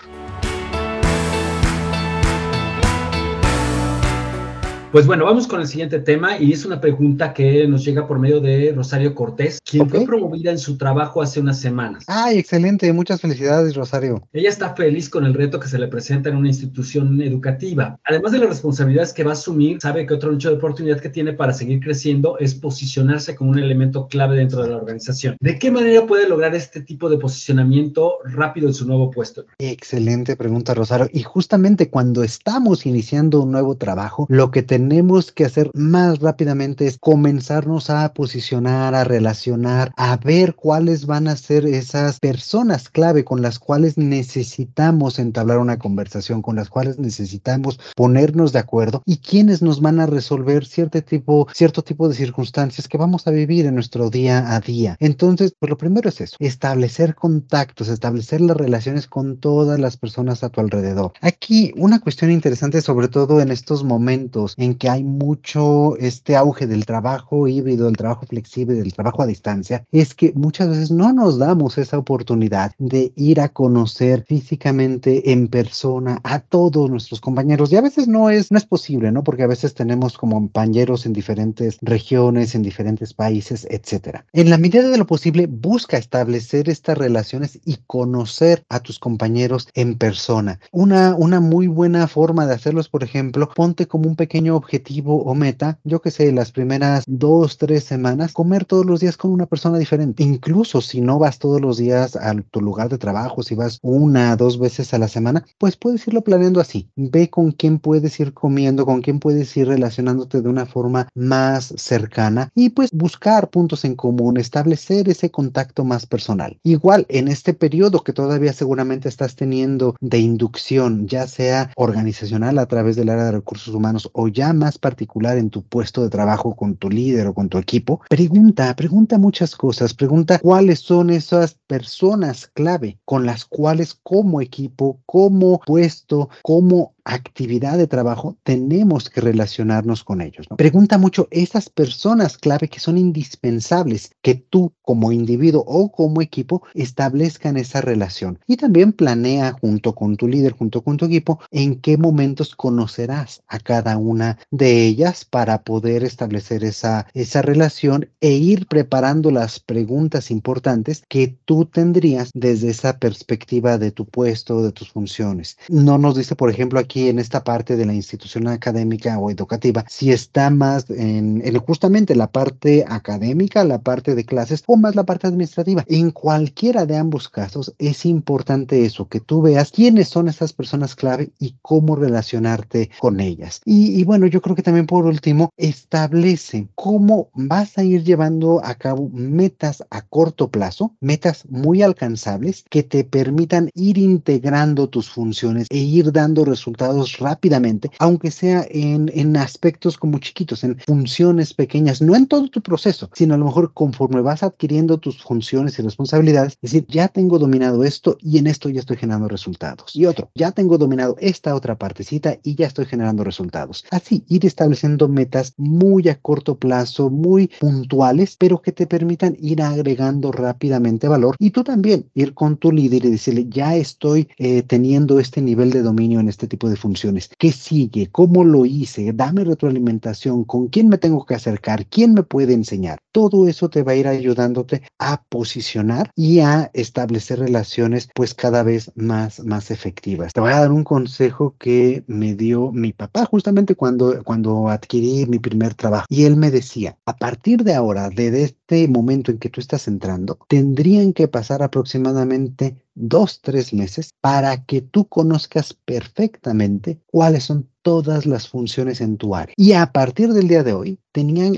Pues 4.90 5.06
bueno, 5.06 5.26
vamos 5.26 5.48
con 5.48 5.60
el 5.60 5.68
siguiente 5.68 6.00
tema 6.00 6.40
y 6.40 6.54
es 6.54 6.64
una 6.66 6.80
pregunta 6.80 7.34
que 7.34 7.68
nos 7.68 7.84
llega 7.84 8.08
por 8.08 8.20
medio 8.20 8.40
de 8.40 8.72
Rosario 8.74 9.14
Cortés, 9.14 9.60
quien 9.70 9.90
fue 9.90 10.06
promovida 10.06 10.50
en 10.50 10.58
su 10.58 10.78
trabajo 10.78 11.22
hace 11.22 11.42
unas 11.42 11.60
semanas. 11.60 12.06
Ay, 12.08 12.38
excelente, 12.40 12.92
muchas 12.94 13.20
felicidades, 13.20 13.76
Rosario. 13.76 14.26
Ella 14.32 14.48
está 14.48 14.74
feliz 14.76 15.10
con 15.10 15.26
el 15.26 15.34
reto 15.34 15.60
que 15.60 15.68
se 15.68 15.78
le 15.78 15.90
presenta 15.90 16.30
en 16.30 16.38
una 16.38 16.48
institución 16.48 17.22
educativa. 17.22 18.00
Además 18.06 18.32
de 18.32 18.40
las 18.40 18.48
responsabilidades 18.48 19.12
que 19.12 19.26
va 19.26 19.32
a 19.32 19.34
asumir, 19.34 19.80
sabe 19.82 20.06
que 20.06 20.14
otro 20.14 20.32
nicho 20.32 20.50
de 20.50 20.56
oportunidad 20.56 21.02
que 21.02 21.10
tiene 21.10 21.34
para 21.34 21.52
seguir 21.52 21.82
creciendo 21.82 22.38
es 22.40 22.56
posicionarse 22.56 23.36
como 23.36 23.52
un 23.52 23.60
elemento 23.60 24.08
clave 24.08 24.38
dentro 24.38 24.64
de 24.64 24.70
la 24.70 24.78
organización. 24.78 25.36
¿De 25.42 25.60
qué 25.60 25.70
manera 25.70 26.08
puede 26.08 26.30
lograr 26.30 26.56
este 26.56 26.80
tipo 26.80 27.10
de 27.10 27.18
posicionamiento 27.18 28.20
rápido 28.24 28.70
en 28.70 28.74
su 28.74 28.88
nuevo 28.88 29.12
puesto? 29.12 29.46
Excelente 29.60 30.38
pregunta, 30.38 30.74
Rosario. 30.74 31.10
Y 31.12 31.24
justamente 31.24 31.90
cuando 31.90 32.24
estamos 32.24 32.86
iniciando 32.86 33.42
un 33.42 33.52
nuevo 33.52 33.76
trabajo, 33.76 34.26
lo 34.30 34.50
que 34.50 34.64
tenemos 34.64 34.87
tenemos 34.88 35.34
que 35.34 35.44
hacer 35.44 35.70
más 35.74 36.20
rápidamente 36.20 36.88
es 36.88 36.98
comenzarnos 36.98 37.90
a 37.90 38.14
posicionar, 38.14 38.96
a 38.96 39.04
relacionar, 39.04 39.92
a 39.98 40.16
ver 40.16 40.56
cuáles 40.56 41.06
van 41.06 41.28
a 41.28 41.36
ser 41.36 41.66
esas 41.66 42.22
personas 42.22 42.88
clave 42.88 43.26
con 43.26 43.42
las 43.42 43.60
cuales 43.60 43.98
necesitamos 43.98 45.20
entablar 45.20 45.58
una 45.58 45.78
conversación, 45.78 46.42
con 46.42 46.56
las 46.56 46.70
cuales 46.70 47.00
necesitamos 47.00 47.82
ponernos 47.98 48.54
de 48.54 48.60
acuerdo 48.60 49.04
y 49.06 49.18
quiénes 49.18 49.62
nos 49.62 49.82
van 49.82 50.00
a 50.00 50.06
resolver 50.06 50.66
cierto 50.66 51.02
tipo, 51.02 51.50
cierto 51.54 51.84
tipo 51.84 52.08
de 52.08 52.16
circunstancias 52.16 52.88
que 52.88 52.98
vamos 52.98 53.28
a 53.28 53.32
vivir 53.32 53.66
en 53.66 53.76
nuestro 53.76 54.10
día 54.10 54.56
a 54.56 54.62
día. 54.62 54.96
Entonces, 55.02 55.54
pues 55.60 55.70
lo 55.70 55.78
primero 55.78 56.08
es 56.08 56.22
eso, 56.22 56.38
establecer 56.40 57.14
contactos, 57.14 57.90
establecer 57.90 58.40
las 58.40 58.56
relaciones 58.56 59.08
con 59.08 59.38
todas 59.38 59.82
las 59.82 59.98
personas 59.98 60.46
a 60.46 60.50
tu 60.50 60.62
alrededor. 60.62 61.12
Aquí 61.20 61.74
una 61.76 62.00
cuestión 62.00 62.32
interesante, 62.32 62.82
sobre 62.82 63.10
todo 63.10 63.42
en 63.42 63.52
estos 63.52 63.84
momentos 63.84 64.54
en 64.56 64.67
que 64.76 64.90
hay 64.90 65.04
mucho 65.04 65.98
este 65.98 66.36
auge 66.36 66.68
del 66.68 66.86
trabajo 66.86 67.48
híbrido, 67.48 67.86
del 67.86 67.98
trabajo 67.98 68.26
flexible, 68.26 68.76
del 68.76 68.94
trabajo 68.94 69.22
a 69.22 69.28
distancia, 69.28 69.86
es 69.92 70.14
que 70.14 70.34
muchas 70.36 70.70
veces 70.70 70.92
no 70.92 71.14
nos 71.14 71.38
damos 71.38 71.78
esa 71.78 71.98
oportunidad 71.98 72.74
de 72.78 73.12
ir 73.16 73.40
a 73.42 73.50
conocer 73.50 74.24
físicamente 74.28 75.32
en 75.32 75.48
persona 75.48 76.20
a 76.24 76.40
todos 76.40 76.90
nuestros 76.90 77.22
compañeros 77.22 77.72
y 77.72 77.76
a 77.76 77.82
veces 77.82 78.08
no 78.08 78.30
es 78.30 78.52
no 78.52 78.58
es 78.58 78.66
posible, 78.66 79.12
¿no? 79.12 79.24
Porque 79.24 79.44
a 79.44 79.48
veces 79.48 79.74
tenemos 79.74 80.18
como 80.18 80.38
compañeros 80.38 81.06
en 81.06 81.14
diferentes 81.14 81.78
regiones, 81.82 82.56
en 82.56 82.62
diferentes 82.62 83.14
países, 83.14 83.68
etcétera. 83.70 84.26
En 84.34 84.50
la 84.50 84.58
medida 84.58 84.90
de 84.90 84.98
lo 84.98 85.06
posible, 85.06 85.48
busca 85.48 85.98
establecer 85.98 86.70
estas 86.70 86.98
relaciones 86.98 87.60
y 87.66 87.78
conocer 87.88 88.64
a 88.70 88.80
tus 88.80 89.00
compañeros 89.00 89.68
en 89.74 89.98
persona. 89.98 90.60
Una, 90.72 91.16
una 91.16 91.40
muy 91.40 91.68
buena 91.68 92.08
forma 92.08 92.46
de 92.46 92.54
hacerlo 92.54 92.82
es, 92.82 92.90
por 92.90 93.04
ejemplo, 93.04 93.50
ponte 93.56 93.88
como 93.88 94.08
un 94.08 94.16
pequeño 94.16 94.57
objetivo 94.58 95.24
o 95.24 95.36
meta, 95.36 95.80
yo 95.84 96.02
que 96.02 96.12
sé, 96.12 96.32
las 96.32 96.52
primeras 96.52 97.04
dos, 97.08 97.58
tres 97.58 97.84
semanas, 97.84 98.34
comer 98.34 98.66
todos 98.66 98.86
los 98.86 99.00
días 99.00 99.18
con 99.18 99.32
una 99.32 99.46
persona 99.46 99.78
diferente. 99.78 100.24
Incluso 100.24 100.82
si 100.82 101.02
no 101.02 101.20
vas 101.20 101.40
todos 101.40 101.62
los 101.62 101.78
días 101.78 102.16
a 102.16 102.34
tu 102.52 102.62
lugar 102.62 102.90
de 102.90 102.98
trabajo, 102.98 103.44
si 103.44 103.56
vas 103.56 103.80
una, 103.82 104.36
dos 104.36 104.60
veces 104.60 104.94
a 104.94 104.98
la 104.98 105.08
semana, 105.08 105.46
pues 105.58 105.78
puedes 105.78 106.08
irlo 106.08 106.22
planeando 106.22 106.60
así. 106.60 106.90
Ve 106.96 107.30
con 107.30 107.52
quién 107.52 107.80
puedes 107.80 108.20
ir 108.20 108.34
comiendo, 108.34 108.86
con 108.86 109.02
quién 109.02 109.20
puedes 109.20 109.56
ir 109.58 109.68
relacionándote 109.68 110.42
de 110.42 110.50
una 110.50 110.66
forma 110.66 111.08
más 111.16 111.74
cercana 111.78 112.52
y 112.56 112.70
pues 112.70 112.92
buscar 112.92 113.50
puntos 113.50 113.86
en 113.86 113.96
común, 113.96 114.38
establecer 114.38 115.10
ese 115.10 115.32
contacto 115.32 115.84
más 115.84 116.06
personal. 116.06 116.60
Igual 116.64 117.06
en 117.10 117.28
este 117.28 117.54
periodo 117.54 118.04
que 118.04 118.14
todavía 118.14 118.54
seguramente 118.54 119.10
estás 119.10 119.36
teniendo 119.36 119.96
de 120.02 120.20
inducción, 120.20 121.08
ya 121.08 121.28
sea 121.28 121.72
organizacional 121.76 122.60
a 122.60 122.66
través 122.66 122.96
del 122.96 123.10
área 123.10 123.26
de 123.26 123.32
recursos 123.32 123.74
humanos 123.74 124.10
o 124.14 124.28
ya 124.28 124.47
más 124.54 124.78
particular 124.78 125.38
en 125.38 125.50
tu 125.50 125.64
puesto 125.64 126.04
de 126.04 126.10
trabajo 126.10 126.56
con 126.56 126.76
tu 126.76 126.90
líder 126.90 127.28
o 127.28 127.34
con 127.34 127.50
tu 127.50 127.58
equipo, 127.58 128.02
pregunta, 128.10 128.76
pregunta 128.76 129.18
muchas 129.18 129.56
cosas, 129.56 129.94
pregunta 129.94 130.40
cuáles 130.40 130.80
son 130.80 131.10
esas 131.10 131.56
personas 131.68 132.48
clave 132.48 133.00
con 133.06 133.26
las 133.26 133.46
cuales 133.46 133.96
como 134.04 134.42
equipo, 134.42 135.00
como 135.06 135.60
puesto, 135.60 136.30
como 136.42 136.94
actividad 137.08 137.78
de 137.78 137.88
trabajo, 137.88 138.38
tenemos 138.44 139.10
que 139.10 139.22
relacionarnos 139.22 140.04
con 140.04 140.22
ellos. 140.22 140.48
Pregunta 140.58 140.98
mucho 140.98 141.28
esas 141.32 141.70
personas 141.70 142.38
clave 142.38 142.68
que 142.68 142.80
son 142.80 142.98
indispensables 142.98 144.12
que 144.22 144.36
tú 144.36 144.74
como 144.82 145.12
individuo 145.12 145.64
o 145.66 145.92
como 145.92 146.22
equipo 146.22 146.64
establezcan 146.74 147.58
esa 147.58 147.82
relación. 147.82 148.40
Y 148.46 148.58
también 148.58 148.94
planea 148.94 149.54
junto 149.54 149.96
con 149.96 150.18
tu 150.18 150.28
líder, 150.28 150.54
junto 150.54 150.82
con 150.82 150.98
tu 150.98 151.06
equipo, 151.06 151.40
en 151.52 151.80
qué 151.80 151.98
momentos 151.98 152.56
conocerás 152.56 153.42
a 153.48 153.60
cada 153.60 153.98
una 153.98 154.38
de 154.52 154.86
ellas 154.86 155.26
para 155.26 155.64
poder 155.64 156.04
establecer 156.04 156.64
esa, 156.64 157.08
esa 157.14 157.42
relación 157.42 158.10
e 158.22 158.32
ir 158.32 158.68
preparando 158.68 159.32
las 159.32 159.60
preguntas 159.60 160.32
importantes 160.32 161.04
que 161.08 161.38
tú 161.46 161.66
tendrías 161.66 162.32
desde 162.34 162.70
esa 162.70 163.00
perspectiva 163.00 163.78
de 163.78 163.92
tu 163.92 164.06
puesto, 164.06 164.64
de 164.64 164.72
tus 164.72 164.92
funciones. 164.92 165.58
No 165.70 165.98
nos 165.98 166.16
dice, 166.16 166.36
por 166.36 166.50
ejemplo, 166.50 166.80
aquí 166.80 166.97
en 167.08 167.20
esta 167.20 167.44
parte 167.44 167.76
de 167.76 167.86
la 167.86 167.94
institución 167.94 168.48
académica 168.48 169.18
o 169.20 169.30
educativa, 169.30 169.86
si 169.88 170.12
está 170.12 170.50
más 170.50 170.90
en, 170.90 171.42
justamente 171.60 172.16
la 172.16 172.32
parte 172.32 172.86
académica, 172.88 173.64
la 173.64 173.80
parte 173.80 174.16
de 174.16 174.26
clases 174.26 174.64
o 174.68 174.78
más 174.78 174.96
la 174.96 175.06
parte 175.06 175.28
administrativa. 175.28 175.86
En 175.88 176.12
cualquiera 176.12 176.86
de 176.86 176.98
ambos 176.98 177.30
casos 177.30 177.74
es 177.78 178.06
importante 178.06 178.86
eso, 178.86 179.08
que 179.08 179.20
tú 179.20 179.42
veas 179.42 179.72
quiénes 179.72 180.08
son 180.08 180.28
esas 180.28 180.54
personas 180.54 180.96
clave 180.96 181.32
y 181.40 181.56
cómo 181.62 181.96
relacionarte 181.96 182.90
con 183.00 183.20
ellas. 183.20 183.62
Y, 183.66 184.00
y 184.00 184.04
bueno, 184.04 184.28
yo 184.28 184.42
creo 184.42 184.56
que 184.56 184.64
también 184.64 184.88
por 184.88 185.06
último, 185.06 185.52
establece 185.58 186.68
cómo 186.76 187.30
vas 187.34 187.78
a 187.78 187.84
ir 187.84 188.04
llevando 188.04 188.62
a 188.64 188.76
cabo 188.76 189.10
metas 189.14 189.84
a 189.90 190.02
corto 190.02 190.50
plazo, 190.50 190.96
metas 191.00 191.46
muy 191.50 191.82
alcanzables 191.82 192.64
que 192.70 192.84
te 192.84 193.04
permitan 193.04 193.70
ir 193.74 193.98
integrando 193.98 194.90
tus 194.90 195.10
funciones 195.10 195.68
e 195.70 195.78
ir 195.78 196.12
dando 196.12 196.46
resultados 196.46 196.87
rápidamente, 197.20 197.92
aunque 198.00 198.32
sea 198.32 198.66
en, 198.70 199.12
en 199.14 199.38
aspectos 199.38 199.98
como 199.98 200.20
chiquitos, 200.20 200.64
en 200.64 200.78
funciones 200.80 201.54
pequeñas, 201.54 202.02
no 202.02 202.16
en 202.16 202.28
todo 202.28 202.50
tu 202.50 202.62
proceso, 202.62 203.10
sino 203.14 203.34
a 203.34 203.38
lo 203.38 203.46
mejor 203.46 203.74
conforme 203.74 204.22
vas 204.22 204.44
adquiriendo 204.44 204.98
tus 204.98 205.22
funciones 205.24 205.78
y 205.80 205.82
responsabilidades, 205.82 206.54
es 206.62 206.72
decir, 206.72 206.86
ya 206.88 207.08
tengo 207.08 207.40
dominado 207.40 207.84
esto 207.84 208.18
y 208.22 208.38
en 208.38 208.48
esto 208.48 208.70
ya 208.70 208.80
estoy 208.80 208.98
generando 208.98 209.28
resultados. 209.28 209.96
Y 209.96 210.06
otro, 210.06 210.30
ya 210.36 210.52
tengo 210.52 210.78
dominado 210.78 211.16
esta 211.20 211.56
otra 211.56 211.78
partecita 211.78 212.38
y 212.44 212.56
ya 212.56 212.68
estoy 212.68 212.86
generando 212.86 213.24
resultados. 213.24 213.86
Así, 213.92 214.24
ir 214.28 214.46
estableciendo 214.46 215.08
metas 215.08 215.54
muy 215.58 216.08
a 216.10 216.16
corto 216.20 216.58
plazo, 216.58 217.10
muy 217.10 217.50
puntuales, 217.60 218.36
pero 218.38 218.62
que 218.62 218.72
te 218.72 218.88
permitan 218.88 219.36
ir 219.40 219.62
agregando 219.62 220.32
rápidamente 220.32 221.08
valor 221.08 221.36
y 221.40 221.52
tú 221.52 221.64
también 221.64 222.10
ir 222.14 222.34
con 222.34 222.58
tu 222.58 222.72
líder 222.72 223.06
y 223.06 223.12
decirle, 223.12 223.48
ya 223.50 223.76
estoy 223.76 224.30
eh, 224.38 224.64
teniendo 224.64 225.20
este 225.20 225.42
nivel 225.42 225.72
de 225.72 225.82
dominio 225.82 226.20
en 226.20 226.30
este 226.30 226.48
tipo 226.48 226.70
de 226.70 226.77
funciones. 226.78 227.30
¿Qué 227.38 227.52
sigue? 227.52 228.08
¿Cómo 228.12 228.44
lo 228.44 228.66
hice? 228.66 229.12
Dame 229.14 229.44
retroalimentación. 229.44 230.44
¿Con 230.44 230.68
quién 230.68 230.90
me 230.90 230.98
tengo 230.98 231.26
que 231.26 231.36
acercar? 231.36 231.86
¿Quién 231.88 232.14
me 232.14 232.24
puede 232.24 232.54
enseñar? 232.54 233.00
Todo 233.12 233.48
eso 233.48 233.70
te 233.70 233.84
va 233.84 233.94
a 233.94 233.96
ir 233.96 234.08
ayudándote 234.08 234.84
a 235.00 235.24
posicionar 235.24 236.12
y 236.16 236.40
a 236.40 236.70
establecer 236.74 237.40
relaciones 237.40 238.10
pues 238.14 238.34
cada 238.34 238.64
vez 238.64 238.92
más, 238.96 239.44
más 239.44 239.72
efectivas. 239.72 240.34
Te 240.34 240.42
voy 240.42 240.52
a 240.52 240.60
dar 240.60 240.72
un 240.72 240.84
consejo 240.84 241.56
que 241.58 242.04
me 242.08 242.36
dio 242.36 242.72
mi 242.72 242.94
papá 242.94 243.26
justamente 243.26 243.76
cuando, 243.76 244.24
cuando 244.24 244.70
adquirí 244.70 245.26
mi 245.26 245.40
primer 245.40 245.74
trabajo. 245.74 246.06
Y 246.10 246.24
él 246.26 246.36
me 246.36 246.52
decía, 246.52 246.98
a 247.06 247.18
partir 247.18 247.64
de 247.64 247.74
ahora, 247.74 248.10
desde 248.10 248.44
este 248.44 248.88
momento 248.88 249.32
en 249.32 249.38
que 249.38 249.50
tú 249.50 249.62
estás 249.62 249.88
entrando, 249.88 250.38
tendrían 250.48 251.14
que 251.14 251.28
pasar 251.28 251.64
aproximadamente 251.64 252.78
dos, 252.98 253.42
tres 253.42 253.74
meses 253.74 254.10
para 254.22 254.66
que 254.66 254.82
tú 254.82 255.08
conozcas 255.08 255.74
perfectamente 255.74 257.00
cuáles 257.06 257.44
son 257.46 257.70
todas 257.84 258.26
las 258.26 258.50
funciones 258.50 259.00
en 259.02 259.18
tu 259.18 259.36
área. 259.36 259.54
Y 259.56 259.74
a 259.74 259.92
partir 259.92 260.34
del 260.34 260.48
día 260.48 260.64
de 260.64 260.74
hoy, 260.74 261.00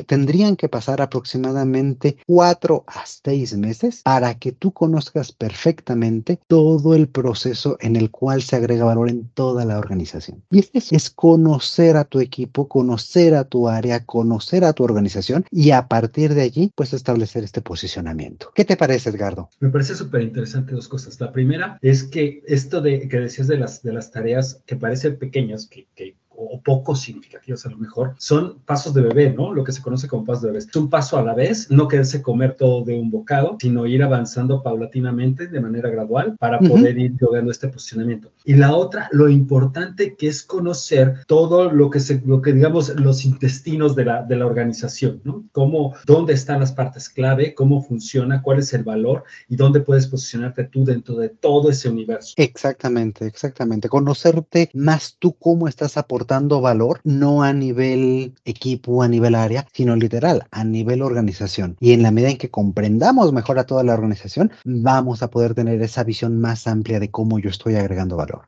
tendrían 0.06 0.56
que 0.56 0.70
pasar 0.70 1.02
aproximadamente 1.02 2.18
cuatro 2.26 2.84
a 2.88 3.04
seis 3.06 3.58
meses 3.58 4.02
para 4.04 4.36
que 4.36 4.52
tú 4.52 4.72
conozcas 4.72 5.32
perfectamente 5.32 6.40
todo 6.48 6.96
el 6.96 7.08
proceso 7.08 7.78
en 7.80 7.96
el 7.96 8.12
cual 8.12 8.42
se 8.42 8.56
agrega 8.56 8.86
valor 8.86 9.10
en 9.10 9.30
toda 9.30 9.66
la 9.66 9.78
organización. 9.78 10.44
Y 10.52 10.60
es 10.74 10.92
es 10.92 11.10
conocer 11.10 11.98
a 11.98 12.04
tu 12.04 12.20
equipo, 12.20 12.68
conocer 12.68 13.36
a 13.36 13.44
tu 13.44 13.68
área, 13.68 14.06
conocer 14.06 14.64
a 14.64 14.74
tu 14.74 14.84
organización 14.84 15.46
y 15.52 15.72
a 15.72 15.88
partir 15.88 16.34
de 16.34 16.42
allí, 16.42 16.72
pues 16.76 16.94
establecer 16.94 17.44
este 17.44 17.62
posicionamiento. 17.62 18.52
¿Qué 18.54 18.66
te 18.66 18.78
parece, 18.78 19.10
Edgardo? 19.10 19.50
Me 19.60 19.70
parece 19.70 19.96
súper 19.96 20.22
interesante 20.22 20.74
dos 20.74 20.88
cosas. 20.88 21.20
La 21.20 21.32
primera 21.32 21.78
es 21.82 22.04
que 22.04 22.42
esto 22.48 22.82
de 22.82 23.08
que 23.08 23.20
decías 23.20 23.48
de 23.48 23.58
las, 23.58 23.82
de 23.82 23.94
las 23.94 24.12
tareas 24.12 24.62
que 24.66 24.76
parecen 24.76 25.18
pequeñas, 25.18 25.68
que, 25.68 25.88
que 25.96 26.16
o 26.40 26.62
poco 26.62 26.96
significativos 26.96 27.66
a 27.66 27.70
lo 27.70 27.78
mejor, 27.78 28.16
son 28.18 28.60
pasos 28.66 28.94
de 28.94 29.02
bebé, 29.02 29.32
¿no? 29.32 29.54
Lo 29.54 29.64
que 29.64 29.72
se 29.72 29.82
conoce 29.82 30.08
como 30.08 30.26
pasos 30.26 30.44
de 30.44 30.48
bebé. 30.50 30.60
Es 30.60 30.76
un 30.76 30.90
paso 30.90 31.18
a 31.18 31.24
la 31.24 31.34
vez, 31.34 31.70
no 31.70 31.88
quererse 31.88 32.22
comer 32.22 32.56
todo 32.56 32.84
de 32.84 32.98
un 32.98 33.12
bocado, 33.12 33.58
sino 33.60 33.86
ir 33.86 34.04
avanzando 34.04 34.64
paulatinamente 34.64 35.48
de 35.48 35.60
manera 35.60 35.90
gradual 35.90 36.36
para 36.40 36.60
poder 36.60 36.98
ir 36.98 37.14
logrando 37.20 37.52
este 37.52 37.68
posicionamiento. 37.68 38.32
Y 38.46 38.54
la 38.56 38.76
otra, 38.76 39.10
lo 39.12 39.30
importante 39.30 40.16
que 40.16 40.28
es 40.28 40.44
conocer 40.44 41.26
todo 41.28 41.72
lo 41.72 41.90
que 41.90 42.00
se, 42.00 42.22
lo 42.26 42.42
que 42.42 42.54
digamos, 42.54 42.90
los 42.96 43.26
intestinos 43.26 43.96
de 43.96 44.06
la, 44.06 44.24
de 44.24 44.36
la 44.36 44.46
organización, 44.46 45.22
¿no? 45.24 45.44
Cómo, 45.52 45.96
dónde 46.06 46.34
están 46.34 46.60
las 46.60 46.72
partes 46.72 47.10
clave, 47.10 47.54
cómo 47.54 47.82
funciona, 47.82 48.42
cuál 48.42 48.60
es 48.60 48.74
el 48.74 48.84
valor 48.84 49.24
y 49.48 49.56
dónde 49.56 49.82
puedes 49.82 50.08
posicionarte 50.08 50.66
tú 50.66 50.86
dentro 50.86 51.16
de 51.16 51.30
todo 51.30 51.70
ese 51.70 51.90
universo. 51.90 52.34
Exactamente, 52.38 53.26
exactamente. 53.26 53.90
Conocerte 53.90 54.70
más 54.74 55.16
tú 55.20 55.34
cómo 55.34 55.68
estás 55.68 55.98
aportando 55.98 56.29
valor, 56.62 57.02
no 57.04 57.44
a 57.44 57.54
nivel 57.54 58.34
equipo, 58.46 59.04
a 59.04 59.08
nivel 59.08 59.36
área, 59.36 59.66
sino 59.74 59.96
literal, 59.96 60.46
a 60.52 60.64
nivel 60.64 61.02
organización. 61.02 61.76
Y 61.80 61.94
en 61.94 62.04
la 62.04 62.12
medida 62.12 62.30
en 62.32 62.38
que 62.38 62.52
comprendamos 62.52 63.34
mejor 63.34 63.60
a 63.60 63.66
toda 63.66 63.84
la 63.84 63.94
organización, 63.94 64.52
vamos 64.64 65.24
a 65.24 65.30
poder 65.30 65.54
tener 65.54 65.82
esa 65.82 66.04
visión 66.04 66.40
más 66.40 66.68
amplia 66.68 67.00
de 67.00 67.12
cómo 67.12 67.40
yo 67.40 67.50
estoy 67.50 67.76
agregando 67.76 68.16
valor. 68.16 68.48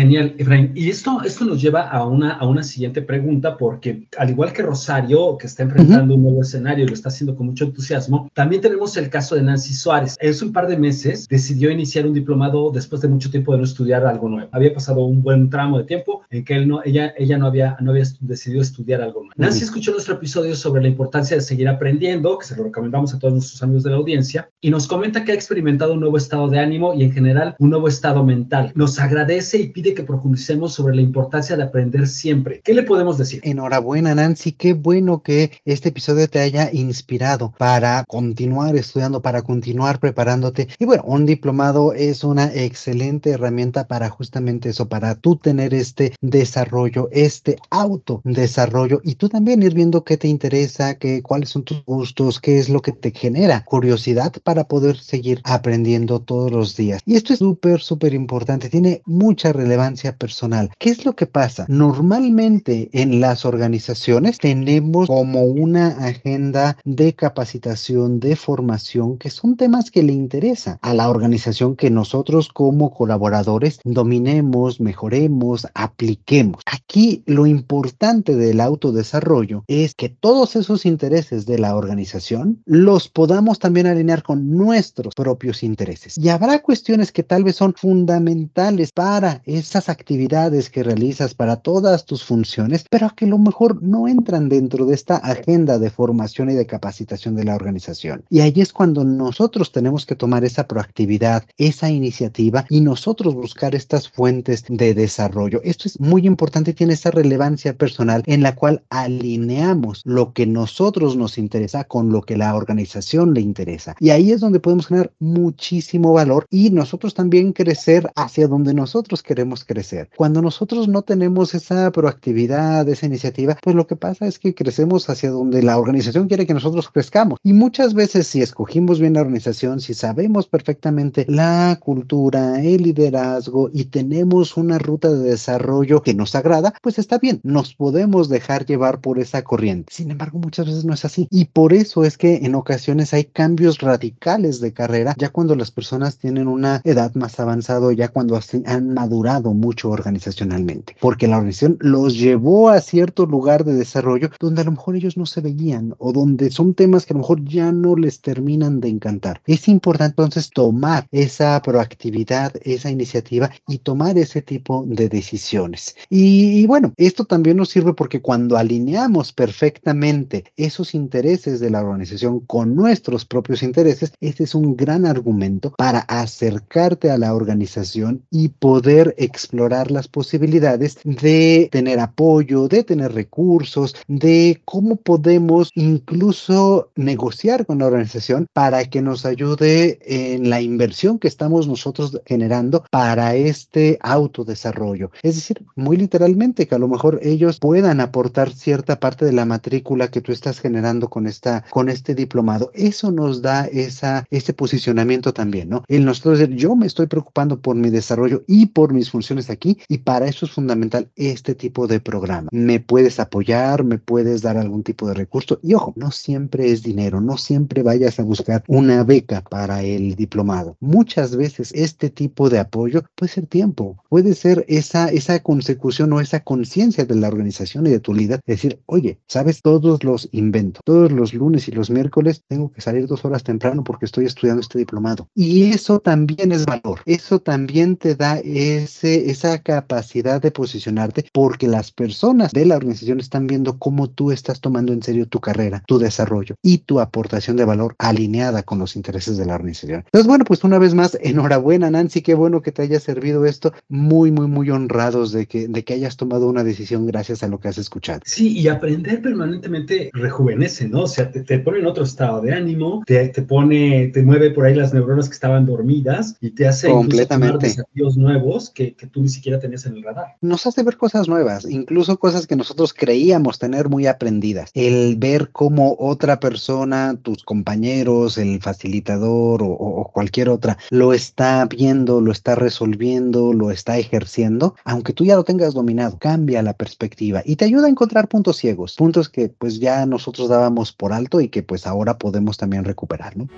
Genial, 0.00 0.34
Efraín. 0.38 0.72
Y 0.74 0.88
esto, 0.88 1.20
esto 1.26 1.44
nos 1.44 1.60
lleva 1.60 1.82
a 1.82 2.06
una, 2.06 2.32
a 2.32 2.46
una 2.46 2.62
siguiente 2.62 3.02
pregunta, 3.02 3.58
porque 3.58 4.06
al 4.16 4.30
igual 4.30 4.50
que 4.50 4.62
Rosario, 4.62 5.36
que 5.36 5.46
está 5.46 5.62
enfrentando 5.62 6.14
un 6.14 6.22
nuevo 6.22 6.40
escenario 6.40 6.86
y 6.86 6.88
lo 6.88 6.94
está 6.94 7.10
haciendo 7.10 7.36
con 7.36 7.48
mucho 7.48 7.66
entusiasmo, 7.66 8.30
también 8.32 8.62
tenemos 8.62 8.96
el 8.96 9.10
caso 9.10 9.34
de 9.34 9.42
Nancy 9.42 9.74
Suárez. 9.74 10.16
Hace 10.18 10.42
un 10.42 10.54
par 10.54 10.68
de 10.68 10.78
meses 10.78 11.28
decidió 11.28 11.70
iniciar 11.70 12.06
un 12.06 12.14
diplomado 12.14 12.70
después 12.70 13.02
de 13.02 13.08
mucho 13.08 13.30
tiempo 13.30 13.52
de 13.52 13.58
no 13.58 13.64
estudiar 13.64 14.06
algo 14.06 14.26
nuevo. 14.26 14.48
Había 14.52 14.72
pasado 14.72 15.04
un 15.04 15.22
buen 15.22 15.50
tramo 15.50 15.76
de 15.76 15.84
tiempo 15.84 16.22
en 16.30 16.46
que 16.46 16.54
él 16.54 16.66
no, 16.66 16.80
ella, 16.82 17.12
ella 17.18 17.36
no, 17.36 17.46
había, 17.46 17.76
no 17.80 17.90
había 17.90 18.04
decidido 18.20 18.62
estudiar 18.62 19.02
algo 19.02 19.20
nuevo. 19.20 19.34
Nancy 19.36 19.64
escuchó 19.64 19.92
nuestro 19.92 20.14
episodio 20.14 20.56
sobre 20.56 20.80
la 20.80 20.88
importancia 20.88 21.36
de 21.36 21.42
seguir 21.42 21.68
aprendiendo, 21.68 22.38
que 22.38 22.46
se 22.46 22.56
lo 22.56 22.64
recomendamos 22.64 23.12
a 23.12 23.18
todos 23.18 23.34
nuestros 23.34 23.62
amigos 23.62 23.82
de 23.82 23.90
la 23.90 23.96
audiencia, 23.96 24.48
y 24.62 24.70
nos 24.70 24.86
comenta 24.86 25.26
que 25.26 25.32
ha 25.32 25.34
experimentado 25.34 25.92
un 25.92 26.00
nuevo 26.00 26.16
estado 26.16 26.48
de 26.48 26.58
ánimo 26.58 26.94
y 26.94 27.02
en 27.02 27.12
general 27.12 27.54
un 27.58 27.68
nuevo 27.68 27.86
estado 27.86 28.24
mental. 28.24 28.72
Nos 28.74 28.98
agradece 28.98 29.58
y 29.58 29.68
pide 29.68 29.89
que 29.94 30.02
profundicemos 30.02 30.72
sobre 30.72 30.94
la 30.94 31.02
importancia 31.02 31.56
de 31.56 31.62
aprender 31.62 32.06
siempre. 32.06 32.60
¿Qué 32.64 32.74
le 32.74 32.82
podemos 32.82 33.18
decir? 33.18 33.40
Enhorabuena, 33.44 34.14
Nancy. 34.14 34.52
Qué 34.52 34.72
bueno 34.74 35.22
que 35.22 35.52
este 35.64 35.90
episodio 35.90 36.28
te 36.28 36.40
haya 36.40 36.70
inspirado 36.72 37.52
para 37.56 38.04
continuar 38.06 38.76
estudiando, 38.76 39.22
para 39.22 39.42
continuar 39.42 40.00
preparándote. 40.00 40.68
Y 40.78 40.84
bueno, 40.84 41.02
un 41.06 41.26
diplomado 41.26 41.92
es 41.92 42.24
una 42.24 42.52
excelente 42.54 43.30
herramienta 43.30 43.86
para 43.86 44.08
justamente 44.08 44.70
eso, 44.70 44.88
para 44.88 45.14
tú 45.14 45.36
tener 45.36 45.74
este 45.74 46.14
desarrollo, 46.20 47.08
este 47.12 47.56
autodesarrollo 47.70 49.00
y 49.04 49.14
tú 49.14 49.28
también 49.28 49.62
ir 49.62 49.74
viendo 49.74 50.04
qué 50.04 50.16
te 50.16 50.28
interesa, 50.28 50.96
qué, 50.96 51.22
cuáles 51.22 51.50
son 51.50 51.64
tus 51.64 51.84
gustos, 51.84 52.40
qué 52.40 52.58
es 52.58 52.68
lo 52.68 52.82
que 52.82 52.92
te 52.92 53.10
genera 53.10 53.64
curiosidad 53.64 54.32
para 54.42 54.64
poder 54.64 54.98
seguir 54.98 55.40
aprendiendo 55.44 56.20
todos 56.20 56.50
los 56.50 56.76
días. 56.76 57.00
Y 57.04 57.16
esto 57.16 57.32
es 57.32 57.38
súper, 57.38 57.80
súper 57.80 58.14
importante. 58.14 58.68
Tiene 58.68 59.02
mucha 59.04 59.52
relevancia 59.70 60.16
personal. 60.16 60.70
¿Qué 60.78 60.90
es 60.90 61.04
lo 61.04 61.14
que 61.14 61.26
pasa? 61.26 61.64
Normalmente 61.68 62.90
en 62.92 63.20
las 63.20 63.44
organizaciones 63.44 64.38
tenemos 64.38 65.06
como 65.06 65.44
una 65.44 65.88
agenda 66.04 66.76
de 66.84 67.14
capacitación, 67.14 68.18
de 68.18 68.34
formación, 68.34 69.16
que 69.16 69.30
son 69.30 69.56
temas 69.56 69.92
que 69.92 70.02
le 70.02 70.12
interesan 70.12 70.78
a 70.82 70.92
la 70.92 71.08
organización 71.08 71.76
que 71.76 71.88
nosotros 71.88 72.48
como 72.48 72.92
colaboradores 72.92 73.78
dominemos, 73.84 74.80
mejoremos, 74.80 75.68
apliquemos. 75.74 76.62
Aquí 76.66 77.22
lo 77.26 77.46
importante 77.46 78.34
del 78.34 78.60
autodesarrollo 78.60 79.62
es 79.68 79.94
que 79.94 80.08
todos 80.08 80.56
esos 80.56 80.84
intereses 80.84 81.46
de 81.46 81.60
la 81.60 81.76
organización 81.76 82.60
los 82.66 83.08
podamos 83.08 83.60
también 83.60 83.86
alinear 83.86 84.24
con 84.24 84.50
nuestros 84.56 85.14
propios 85.14 85.62
intereses. 85.62 86.18
Y 86.18 86.28
habrá 86.28 86.58
cuestiones 86.58 87.12
que 87.12 87.22
tal 87.22 87.44
vez 87.44 87.54
son 87.54 87.74
fundamentales 87.74 88.90
para 88.92 89.42
esas 89.60 89.88
actividades 89.88 90.70
que 90.70 90.82
realizas, 90.82 91.34
para 91.34 91.56
todas 91.56 92.04
tus 92.04 92.24
funciones, 92.24 92.84
pero 92.90 93.10
que 93.14 93.24
a 93.24 93.28
lo 93.28 93.38
mejor 93.38 93.82
no 93.82 94.08
entran 94.08 94.48
dentro 94.48 94.86
de 94.86 94.94
esta 94.94 95.16
agenda 95.16 95.78
de 95.78 95.90
formación 95.90 96.50
y 96.50 96.54
de 96.54 96.66
capacitación 96.66 97.36
de 97.36 97.44
la 97.44 97.54
organización. 97.54 98.24
Y 98.28 98.40
ahí 98.40 98.54
es 98.56 98.72
cuando 98.72 99.04
nosotros 99.04 99.72
tenemos 99.72 100.06
que 100.06 100.16
tomar 100.16 100.44
esa 100.44 100.66
proactividad, 100.66 101.44
esa 101.58 101.90
iniciativa 101.90 102.64
y 102.68 102.80
nosotros 102.80 103.34
buscar 103.34 103.74
estas 103.74 104.08
fuentes 104.08 104.64
de 104.68 104.94
desarrollo. 104.94 105.60
Esto 105.64 105.88
es 105.88 106.00
muy 106.00 106.26
importante 106.26 106.70
y 106.70 106.74
tiene 106.74 106.94
esa 106.94 107.10
relevancia 107.10 107.74
personal 107.74 108.22
en 108.26 108.42
la 108.42 108.54
cual 108.54 108.82
alineamos 108.90 110.02
lo 110.04 110.32
que 110.32 110.46
nosotros 110.46 111.16
nos 111.16 111.38
interesa 111.38 111.84
con 111.84 112.10
lo 112.10 112.22
que 112.22 112.36
la 112.36 112.54
organización 112.54 113.34
le 113.34 113.40
interesa. 113.40 113.94
Y 113.98 114.10
ahí 114.10 114.32
es 114.32 114.40
donde 114.40 114.60
podemos 114.60 114.86
generar 114.86 115.12
muchísimo 115.18 116.12
valor 116.12 116.46
y 116.50 116.70
nosotros 116.70 117.14
también 117.14 117.52
crecer 117.52 118.10
hacia 118.14 118.48
donde 118.48 118.74
nosotros 118.74 119.22
queremos 119.22 119.49
crecer. 119.64 120.08
Cuando 120.16 120.42
nosotros 120.42 120.88
no 120.88 121.02
tenemos 121.02 121.54
esa 121.54 121.90
proactividad, 121.90 122.88
esa 122.88 123.06
iniciativa, 123.06 123.58
pues 123.62 123.76
lo 123.76 123.86
que 123.86 123.96
pasa 123.96 124.26
es 124.26 124.38
que 124.38 124.54
crecemos 124.54 125.08
hacia 125.08 125.30
donde 125.30 125.62
la 125.62 125.78
organización 125.78 126.28
quiere 126.28 126.46
que 126.46 126.54
nosotros 126.54 126.88
crezcamos. 126.88 127.38
Y 127.42 127.52
muchas 127.52 127.94
veces 127.94 128.26
si 128.26 128.42
escogimos 128.42 129.00
bien 129.00 129.14
la 129.14 129.22
organización, 129.22 129.80
si 129.80 129.94
sabemos 129.94 130.46
perfectamente 130.46 131.24
la 131.28 131.78
cultura, 131.80 132.62
el 132.62 132.82
liderazgo 132.82 133.70
y 133.72 133.84
tenemos 133.86 134.56
una 134.56 134.78
ruta 134.78 135.08
de 135.08 135.30
desarrollo 135.30 136.02
que 136.02 136.14
nos 136.14 136.34
agrada, 136.34 136.74
pues 136.82 136.98
está 136.98 137.18
bien, 137.18 137.40
nos 137.42 137.74
podemos 137.74 138.28
dejar 138.28 138.66
llevar 138.66 139.00
por 139.00 139.18
esa 139.18 139.42
corriente. 139.42 139.92
Sin 139.92 140.10
embargo, 140.10 140.38
muchas 140.38 140.66
veces 140.66 140.84
no 140.84 140.94
es 140.94 141.04
así. 141.04 141.26
Y 141.30 141.46
por 141.46 141.72
eso 141.72 142.04
es 142.04 142.16
que 142.16 142.36
en 142.36 142.54
ocasiones 142.54 143.14
hay 143.14 143.24
cambios 143.24 143.78
radicales 143.78 144.60
de 144.60 144.72
carrera, 144.72 145.14
ya 145.18 145.30
cuando 145.30 145.56
las 145.56 145.70
personas 145.70 146.18
tienen 146.18 146.48
una 146.48 146.80
edad 146.84 147.14
más 147.14 147.38
avanzada, 147.40 147.92
ya 147.92 148.08
cuando 148.08 148.38
han 148.66 148.94
madurado 148.94 149.39
mucho 149.42 149.90
organizacionalmente, 149.90 150.96
porque 151.00 151.26
la 151.26 151.36
organización 151.36 151.76
los 151.80 152.18
llevó 152.18 152.68
a 152.68 152.80
cierto 152.80 153.26
lugar 153.26 153.64
de 153.64 153.74
desarrollo 153.74 154.30
donde 154.38 154.62
a 154.62 154.64
lo 154.64 154.72
mejor 154.72 154.96
ellos 154.96 155.16
no 155.16 155.26
se 155.26 155.40
veían 155.40 155.94
o 155.98 156.12
donde 156.12 156.50
son 156.50 156.74
temas 156.74 157.06
que 157.06 157.12
a 157.12 157.16
lo 157.16 157.20
mejor 157.20 157.44
ya 157.44 157.72
no 157.72 157.96
les 157.96 158.20
terminan 158.20 158.80
de 158.80 158.88
encantar. 158.88 159.40
Es 159.46 159.68
importante 159.68 160.14
entonces 160.22 160.50
tomar 160.50 161.06
esa 161.10 161.60
proactividad, 161.62 162.52
esa 162.62 162.90
iniciativa 162.90 163.50
y 163.66 163.78
tomar 163.78 164.18
ese 164.18 164.42
tipo 164.42 164.84
de 164.86 165.08
decisiones. 165.08 165.96
Y, 166.08 166.60
y 166.60 166.66
bueno, 166.66 166.92
esto 166.96 167.24
también 167.24 167.56
nos 167.56 167.70
sirve 167.70 167.94
porque 167.94 168.20
cuando 168.20 168.56
alineamos 168.56 169.32
perfectamente 169.32 170.44
esos 170.56 170.94
intereses 170.94 171.60
de 171.60 171.70
la 171.70 171.80
organización 171.80 172.40
con 172.40 172.74
nuestros 172.74 173.24
propios 173.24 173.62
intereses, 173.62 174.12
este 174.20 174.44
es 174.44 174.54
un 174.54 174.76
gran 174.76 175.06
argumento 175.06 175.72
para 175.76 176.00
acercarte 176.00 177.10
a 177.10 177.18
la 177.18 177.34
organización 177.34 178.24
y 178.30 178.48
poder 178.48 179.14
explorar 179.30 179.90
las 179.90 180.08
posibilidades 180.08 180.98
de 181.04 181.68
tener 181.70 182.00
apoyo, 182.00 182.68
de 182.68 182.84
tener 182.84 183.12
recursos, 183.12 183.94
de 184.08 184.60
cómo 184.64 184.96
podemos 184.96 185.70
incluso 185.74 186.90
negociar 186.96 187.66
con 187.66 187.78
la 187.78 187.86
organización 187.86 188.46
para 188.52 188.84
que 188.84 189.02
nos 189.02 189.24
ayude 189.24 189.98
en 190.04 190.50
la 190.50 190.60
inversión 190.60 191.18
que 191.18 191.28
estamos 191.28 191.68
nosotros 191.68 192.20
generando 192.26 192.84
para 192.90 193.34
este 193.34 193.98
autodesarrollo. 194.00 195.10
Es 195.22 195.36
decir, 195.36 195.64
muy 195.76 195.96
literalmente 195.96 196.66
que 196.66 196.74
a 196.74 196.78
lo 196.78 196.88
mejor 196.88 197.20
ellos 197.22 197.58
puedan 197.60 198.00
aportar 198.00 198.52
cierta 198.52 198.98
parte 199.00 199.24
de 199.24 199.32
la 199.32 199.44
matrícula 199.44 200.08
que 200.08 200.20
tú 200.20 200.32
estás 200.32 200.60
generando 200.60 201.08
con 201.08 201.26
esta 201.26 201.64
con 201.70 201.88
este 201.88 202.14
diplomado. 202.14 202.70
Eso 202.74 203.10
nos 203.12 203.42
da 203.42 203.66
esa 203.66 204.24
ese 204.30 204.52
posicionamiento 204.52 205.32
también, 205.32 205.68
¿no? 205.68 205.84
El 205.88 206.04
nosotros 206.04 206.40
yo 206.50 206.74
me 206.76 206.86
estoy 206.86 207.06
preocupando 207.06 207.60
por 207.60 207.76
mi 207.76 207.90
desarrollo 207.90 208.42
y 208.46 208.66
por 208.66 208.92
mis 208.92 209.10
funciones 209.10 209.19
aquí 209.50 209.78
y 209.88 209.98
para 209.98 210.26
eso 210.26 210.46
es 210.46 210.52
fundamental 210.52 211.10
este 211.16 211.54
tipo 211.54 211.86
de 211.86 212.00
programa. 212.00 212.48
Me 212.52 212.80
puedes 212.80 213.20
apoyar, 213.20 213.84
me 213.84 213.98
puedes 213.98 214.42
dar 214.42 214.56
algún 214.56 214.82
tipo 214.82 215.06
de 215.08 215.14
recurso 215.14 215.58
y 215.62 215.74
ojo, 215.74 215.92
no 215.96 216.10
siempre 216.10 216.70
es 216.70 216.82
dinero, 216.82 217.20
no 217.20 217.36
siempre 217.36 217.82
vayas 217.82 218.18
a 218.18 218.22
buscar 218.22 218.64
una 218.66 219.04
beca 219.04 219.42
para 219.42 219.82
el 219.82 220.14
diplomado. 220.14 220.76
Muchas 220.80 221.36
veces 221.36 221.72
este 221.74 222.10
tipo 222.10 222.50
de 222.50 222.58
apoyo 222.58 223.04
puede 223.14 223.32
ser 223.32 223.46
tiempo, 223.46 224.02
puede 224.08 224.34
ser 224.34 224.64
esa 224.68 225.08
esa 225.08 225.38
consecución 225.40 226.12
o 226.12 226.20
esa 226.20 226.40
conciencia 226.40 227.04
de 227.04 227.14
la 227.14 227.28
organización 227.28 227.86
y 227.86 227.90
de 227.90 228.00
tu 228.00 228.14
líder, 228.14 228.40
decir, 228.46 228.80
oye, 228.86 229.18
sabes, 229.26 229.62
todos 229.62 230.02
los 230.04 230.28
invento, 230.32 230.80
todos 230.84 231.12
los 231.12 231.34
lunes 231.34 231.68
y 231.68 231.72
los 231.72 231.90
miércoles 231.90 232.42
tengo 232.48 232.72
que 232.72 232.80
salir 232.80 233.06
dos 233.06 233.24
horas 233.24 233.42
temprano 233.42 233.84
porque 233.84 234.06
estoy 234.06 234.26
estudiando 234.26 234.60
este 234.60 234.78
diplomado. 234.78 235.28
Y 235.34 235.70
eso 235.70 236.00
también 236.00 236.52
es 236.52 236.66
valor, 236.66 237.00
eso 237.06 237.40
también 237.40 237.96
te 237.96 238.14
da 238.14 238.38
ese, 238.38 239.09
esa 239.14 239.58
capacidad 239.58 240.40
de 240.40 240.50
posicionarte 240.50 241.24
porque 241.32 241.68
las 241.68 241.90
personas 241.90 242.52
de 242.52 242.66
la 242.66 242.76
organización 242.76 243.20
están 243.20 243.46
viendo 243.46 243.78
cómo 243.78 244.08
tú 244.08 244.32
estás 244.32 244.60
tomando 244.60 244.92
en 244.92 245.02
serio 245.02 245.26
tu 245.26 245.40
carrera, 245.40 245.82
tu 245.86 245.98
desarrollo 245.98 246.56
y 246.62 246.78
tu 246.78 247.00
aportación 247.00 247.56
de 247.56 247.64
valor 247.64 247.94
alineada 247.98 248.62
con 248.62 248.78
los 248.78 248.96
intereses 248.96 249.36
de 249.36 249.46
la 249.46 249.54
organización. 249.54 250.04
Entonces, 250.06 250.26
bueno, 250.26 250.44
pues 250.44 250.64
una 250.64 250.78
vez 250.78 250.94
más, 250.94 251.18
enhorabuena 251.22 251.90
Nancy, 251.90 252.22
qué 252.22 252.34
bueno 252.34 252.62
que 252.62 252.72
te 252.72 252.82
haya 252.82 253.00
servido 253.00 253.44
esto, 253.46 253.72
muy, 253.88 254.30
muy, 254.30 254.46
muy 254.46 254.70
honrados 254.70 255.32
de 255.32 255.46
que, 255.46 255.68
de 255.68 255.84
que 255.84 255.94
hayas 255.94 256.16
tomado 256.16 256.48
una 256.48 256.64
decisión 256.64 257.06
gracias 257.06 257.42
a 257.42 257.48
lo 257.48 257.60
que 257.60 257.68
has 257.68 257.78
escuchado. 257.78 258.20
Sí, 258.24 258.58
y 258.58 258.68
aprender 258.68 259.22
permanentemente 259.22 260.10
rejuvenece, 260.12 260.88
¿no? 260.88 261.02
O 261.02 261.06
sea, 261.06 261.30
te, 261.30 261.58
pone 261.58 261.78
en 261.78 261.86
otro 261.86 262.04
estado 262.04 262.40
de 262.40 262.52
ánimo, 262.52 263.02
te, 263.06 263.28
te, 263.28 263.42
pone, 263.42 264.08
te 264.08 264.22
mueve 264.22 264.50
por 264.50 264.66
ahí 264.66 264.74
las 264.74 264.92
neuronas 264.92 265.28
que 265.28 265.34
estaban 265.34 265.66
dormidas 265.66 266.36
y 266.40 266.50
te 266.50 266.66
hace 266.66 266.88
completamente 266.88 267.66
desafíos 267.66 268.16
nuevos 268.16 268.70
que, 268.70 268.96
que, 269.00 269.06
tú 269.06 269.22
ni 269.22 269.28
siquiera 269.28 269.58
tenías 269.58 269.86
en 269.86 269.96
el 269.96 270.02
radar. 270.02 270.36
Nos 270.40 270.66
hace 270.66 270.82
ver 270.82 270.96
cosas 270.96 271.28
nuevas, 271.28 271.64
incluso 271.64 272.18
cosas 272.18 272.46
que 272.46 272.56
nosotros 272.56 272.92
creíamos 272.92 273.58
tener 273.58 273.88
muy 273.88 274.06
aprendidas. 274.06 274.70
El 274.74 275.16
ver 275.16 275.50
cómo 275.50 275.96
otra 275.98 276.40
persona, 276.40 277.16
tus 277.22 277.42
compañeros, 277.42 278.38
el 278.38 278.60
facilitador 278.60 279.62
o, 279.62 280.10
cualquier 280.12 280.48
otra, 280.48 280.78
lo 280.90 281.12
está 281.12 281.64
viendo, 281.66 282.20
lo 282.20 282.32
está 282.32 282.54
resolviendo, 282.54 283.52
lo 283.52 283.70
está 283.70 283.98
ejerciendo, 283.98 284.74
aunque 284.84 285.12
tú 285.12 285.24
ya 285.24 285.36
lo 285.36 285.44
tengas 285.44 285.74
dominado, 285.74 286.18
cambia 286.18 286.62
la 286.62 286.74
perspectiva 286.74 287.42
y 287.44 287.56
te 287.56 287.64
ayuda 287.64 287.86
a 287.86 287.90
encontrar 287.90 288.28
puntos 288.28 288.56
ciegos, 288.56 288.96
puntos 288.96 289.28
que 289.28 289.48
pues 289.48 289.80
ya 289.80 290.06
nosotros 290.06 290.48
dábamos 290.48 290.92
por 290.92 291.12
alto 291.12 291.40
y 291.40 291.48
que 291.48 291.62
pues 291.62 291.86
ahora 291.86 292.18
podemos 292.18 292.56
también 292.56 292.84
recuperar, 292.84 293.36
¿no? 293.36 293.48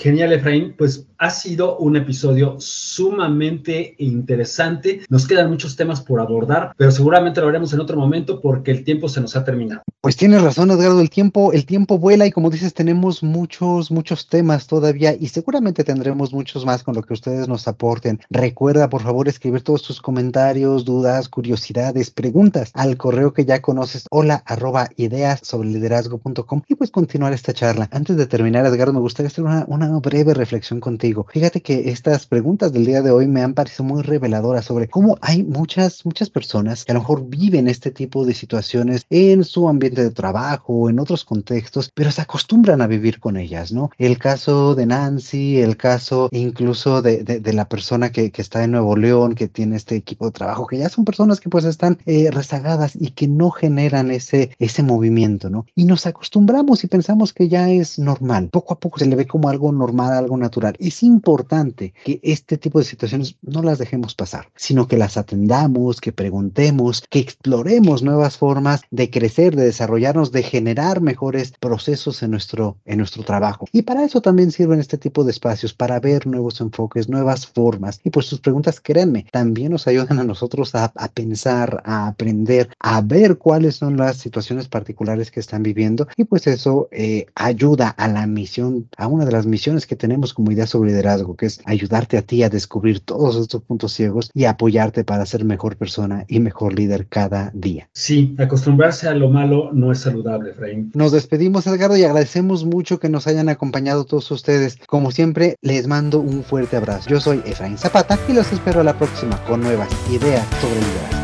Genial, 0.00 0.32
Efraín. 0.32 0.74
Pues 0.78 1.06
ha 1.18 1.28
sido 1.28 1.76
un 1.76 1.94
episodio 1.94 2.56
sumamente 2.58 3.94
interesante. 3.98 5.02
Nos 5.10 5.28
quedan 5.28 5.50
muchos 5.50 5.76
temas 5.76 6.00
por 6.00 6.18
abordar, 6.20 6.72
pero 6.78 6.90
seguramente 6.90 7.42
lo 7.42 7.48
haremos 7.48 7.74
en 7.74 7.80
otro 7.80 7.98
momento 7.98 8.40
porque 8.40 8.70
el 8.70 8.82
tiempo 8.82 9.10
se 9.10 9.20
nos 9.20 9.36
ha 9.36 9.44
terminado. 9.44 9.82
Pues 10.00 10.16
tienes 10.16 10.40
razón, 10.40 10.70
Edgardo, 10.70 11.02
el 11.02 11.10
tiempo, 11.10 11.52
el 11.52 11.66
tiempo 11.66 11.98
vuela 11.98 12.26
y 12.26 12.30
como 12.30 12.48
dices, 12.48 12.72
tenemos 12.72 13.22
muchos, 13.22 13.90
muchos 13.90 14.28
temas 14.28 14.66
todavía 14.66 15.14
y 15.14 15.28
seguramente 15.28 15.84
tendremos 15.84 16.32
muchos 16.32 16.64
más 16.64 16.82
con 16.82 16.94
lo 16.94 17.02
que 17.02 17.12
ustedes 17.12 17.46
nos 17.48 17.68
aporten. 17.68 18.20
Recuerda, 18.30 18.88
por 18.88 19.02
favor, 19.02 19.28
escribir 19.28 19.60
todos 19.60 19.82
tus 19.82 20.00
comentarios, 20.00 20.86
dudas, 20.86 21.28
curiosidades, 21.28 22.10
preguntas 22.10 22.70
al 22.72 22.96
correo 22.96 23.34
que 23.34 23.44
ya 23.44 23.60
conoces, 23.60 24.06
hola 24.10 24.42
arroba 24.46 24.88
ideas 24.96 25.40
sobre 25.42 25.68
liderazgo.com 25.68 26.62
y 26.66 26.76
pues 26.76 26.90
continuar 26.90 27.34
esta 27.34 27.52
charla. 27.52 27.90
Antes 27.92 28.16
de 28.16 28.26
terminar, 28.26 28.64
Edgardo, 28.64 28.94
me 28.94 29.00
gustaría 29.00 29.28
hacer 29.28 29.44
una, 29.44 29.66
una 29.68 29.89
breve 29.98 30.34
reflexión 30.34 30.78
contigo. 30.78 31.26
Fíjate 31.32 31.60
que 31.62 31.90
estas 31.90 32.26
preguntas 32.26 32.72
del 32.72 32.86
día 32.86 33.02
de 33.02 33.10
hoy 33.10 33.26
me 33.26 33.42
han 33.42 33.54
parecido 33.54 33.84
muy 33.84 34.02
reveladoras 34.02 34.64
sobre 34.64 34.88
cómo 34.88 35.18
hay 35.20 35.42
muchas, 35.42 36.04
muchas 36.04 36.30
personas 36.30 36.84
que 36.84 36.92
a 36.92 36.94
lo 36.94 37.00
mejor 37.00 37.28
viven 37.28 37.66
este 37.66 37.90
tipo 37.90 38.24
de 38.24 38.34
situaciones 38.34 39.04
en 39.10 39.42
su 39.44 39.68
ambiente 39.68 40.02
de 40.02 40.10
trabajo 40.10 40.88
en 40.88 41.00
otros 41.00 41.24
contextos, 41.24 41.90
pero 41.94 42.10
se 42.12 42.22
acostumbran 42.22 42.82
a 42.82 42.86
vivir 42.86 43.20
con 43.20 43.36
ellas, 43.36 43.72
¿no? 43.72 43.90
El 43.98 44.18
caso 44.18 44.74
de 44.74 44.86
Nancy, 44.86 45.60
el 45.60 45.76
caso 45.76 46.28
incluso 46.32 47.02
de, 47.02 47.24
de, 47.24 47.52
la 47.52 47.68
persona 47.68 48.12
que, 48.12 48.30
que, 48.30 48.42
está 48.42 48.62
en 48.64 48.72
Nuevo 48.72 48.96
León, 48.96 49.34
que 49.34 49.48
tiene 49.48 49.76
este 49.76 49.96
equipo 49.96 50.26
de 50.26 50.32
trabajo, 50.32 50.66
que 50.66 50.78
ya 50.78 50.88
son 50.88 51.04
personas 51.04 51.40
que 51.40 51.48
pues 51.48 51.64
están 51.64 51.98
eh, 52.06 52.30
rezagadas 52.30 52.96
y 52.98 53.10
que 53.10 53.26
no 53.26 53.50
generan 53.50 54.10
ese, 54.10 54.50
ese 54.58 54.82
movimiento, 54.82 55.50
¿no? 55.50 55.66
Y 55.74 55.84
nos 55.84 56.06
acostumbramos 56.06 56.84
y 56.84 56.86
pensamos 56.86 57.32
que 57.32 57.48
ya 57.48 57.70
es 57.70 57.98
normal. 57.98 58.50
Poco 58.50 58.74
a 58.74 58.80
poco 58.80 58.98
se 58.98 59.06
le 59.06 59.16
ve 59.16 59.26
como 59.26 59.48
algo 59.48 59.72
normal, 59.80 60.12
algo 60.12 60.36
natural. 60.36 60.76
Es 60.78 61.02
importante 61.02 61.92
que 62.04 62.20
este 62.22 62.56
tipo 62.56 62.78
de 62.78 62.84
situaciones 62.84 63.36
no 63.42 63.62
las 63.62 63.78
dejemos 63.78 64.14
pasar, 64.14 64.48
sino 64.54 64.86
que 64.86 64.96
las 64.96 65.16
atendamos, 65.16 66.00
que 66.00 66.12
preguntemos, 66.12 67.02
que 67.10 67.18
exploremos 67.18 68.02
nuevas 68.02 68.36
formas 68.36 68.82
de 68.90 69.10
crecer, 69.10 69.56
de 69.56 69.64
desarrollarnos, 69.64 70.30
de 70.30 70.42
generar 70.42 71.00
mejores 71.00 71.52
procesos 71.58 72.22
en 72.22 72.30
nuestro, 72.30 72.76
en 72.84 72.98
nuestro 72.98 73.24
trabajo. 73.24 73.66
Y 73.72 73.82
para 73.82 74.04
eso 74.04 74.20
también 74.20 74.52
sirven 74.52 74.80
este 74.80 74.98
tipo 74.98 75.24
de 75.24 75.32
espacios, 75.32 75.74
para 75.74 75.98
ver 75.98 76.26
nuevos 76.26 76.60
enfoques, 76.60 77.08
nuevas 77.08 77.46
formas. 77.46 78.00
Y 78.04 78.10
pues 78.10 78.26
sus 78.26 78.40
preguntas, 78.40 78.80
créanme, 78.80 79.26
también 79.32 79.72
nos 79.72 79.86
ayudan 79.86 80.18
a 80.18 80.24
nosotros 80.24 80.74
a, 80.74 80.92
a 80.94 81.08
pensar, 81.08 81.82
a 81.84 82.06
aprender, 82.08 82.68
a 82.78 83.00
ver 83.00 83.38
cuáles 83.38 83.76
son 83.76 83.96
las 83.96 84.16
situaciones 84.16 84.68
particulares 84.68 85.30
que 85.30 85.40
están 85.40 85.62
viviendo. 85.62 86.06
Y 86.16 86.24
pues 86.24 86.46
eso 86.46 86.88
eh, 86.90 87.26
ayuda 87.34 87.88
a 87.88 88.08
la 88.08 88.26
misión, 88.26 88.88
a 88.96 89.06
una 89.06 89.24
de 89.24 89.32
las 89.32 89.46
misiones 89.70 89.86
que 89.86 89.96
tenemos 89.96 90.34
como 90.34 90.50
idea 90.50 90.66
sobre 90.66 90.90
liderazgo, 90.90 91.36
que 91.36 91.46
es 91.46 91.60
ayudarte 91.64 92.18
a 92.18 92.22
ti 92.22 92.42
a 92.42 92.48
descubrir 92.48 93.00
todos 93.00 93.36
estos 93.36 93.62
puntos 93.62 93.92
ciegos 93.92 94.30
y 94.34 94.44
apoyarte 94.44 95.04
para 95.04 95.24
ser 95.26 95.44
mejor 95.44 95.76
persona 95.76 96.24
y 96.28 96.40
mejor 96.40 96.74
líder 96.74 97.06
cada 97.06 97.50
día. 97.54 97.88
Sí, 97.92 98.34
acostumbrarse 98.38 99.08
a 99.08 99.14
lo 99.14 99.28
malo 99.28 99.70
no 99.72 99.92
es 99.92 100.00
saludable, 100.00 100.50
Efraín. 100.50 100.90
Nos 100.94 101.12
despedimos, 101.12 101.66
Edgardo, 101.66 101.96
y 101.96 102.04
agradecemos 102.04 102.64
mucho 102.64 102.98
que 102.98 103.08
nos 103.08 103.26
hayan 103.26 103.48
acompañado 103.48 104.04
todos 104.04 104.30
ustedes. 104.30 104.78
Como 104.86 105.12
siempre, 105.12 105.56
les 105.62 105.86
mando 105.86 106.20
un 106.20 106.42
fuerte 106.42 106.76
abrazo. 106.76 107.08
Yo 107.08 107.20
soy 107.20 107.42
Efraín 107.44 107.78
Zapata 107.78 108.18
y 108.28 108.32
los 108.32 108.52
espero 108.52 108.80
a 108.80 108.84
la 108.84 108.98
próxima 108.98 109.42
con 109.44 109.60
nuevas 109.60 109.88
ideas 110.10 110.44
sobre 110.60 110.80
liderazgo. 110.80 111.19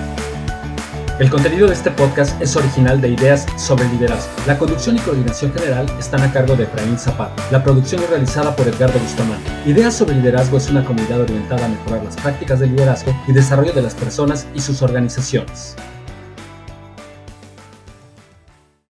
El 1.19 1.31
contenido 1.31 1.67
de 1.67 1.73
este 1.73 1.91
podcast 1.91 2.39
es 2.43 2.57
original 2.57 3.01
de 3.01 3.09
Ideas 3.09 3.47
sobre 3.57 3.89
Liderazgo. 3.89 4.31
La 4.47 4.59
conducción 4.59 4.97
y 4.97 4.99
coordinación 4.99 5.51
general 5.51 5.87
están 5.99 6.21
a 6.21 6.31
cargo 6.31 6.55
de 6.57 6.65
Efraín 6.65 6.99
Zapata. 6.99 7.43
La 7.51 7.65
producción 7.65 8.03
es 8.03 8.11
realizada 8.11 8.55
por 8.55 8.69
Edgardo 8.69 8.99
Bustamante. 8.99 9.51
Ideas 9.65 9.95
sobre 9.95 10.17
Liderazgo 10.17 10.59
es 10.59 10.69
una 10.69 10.85
comunidad 10.85 11.23
orientada 11.23 11.65
a 11.65 11.69
mejorar 11.69 12.05
las 12.05 12.17
prácticas 12.17 12.61
de 12.61 12.67
liderazgo 12.67 13.17
y 13.27 13.33
desarrollo 13.33 13.73
de 13.73 13.81
las 13.81 13.95
personas 13.95 14.47
y 14.55 14.61
sus 14.61 14.83
organizaciones. 14.83 15.75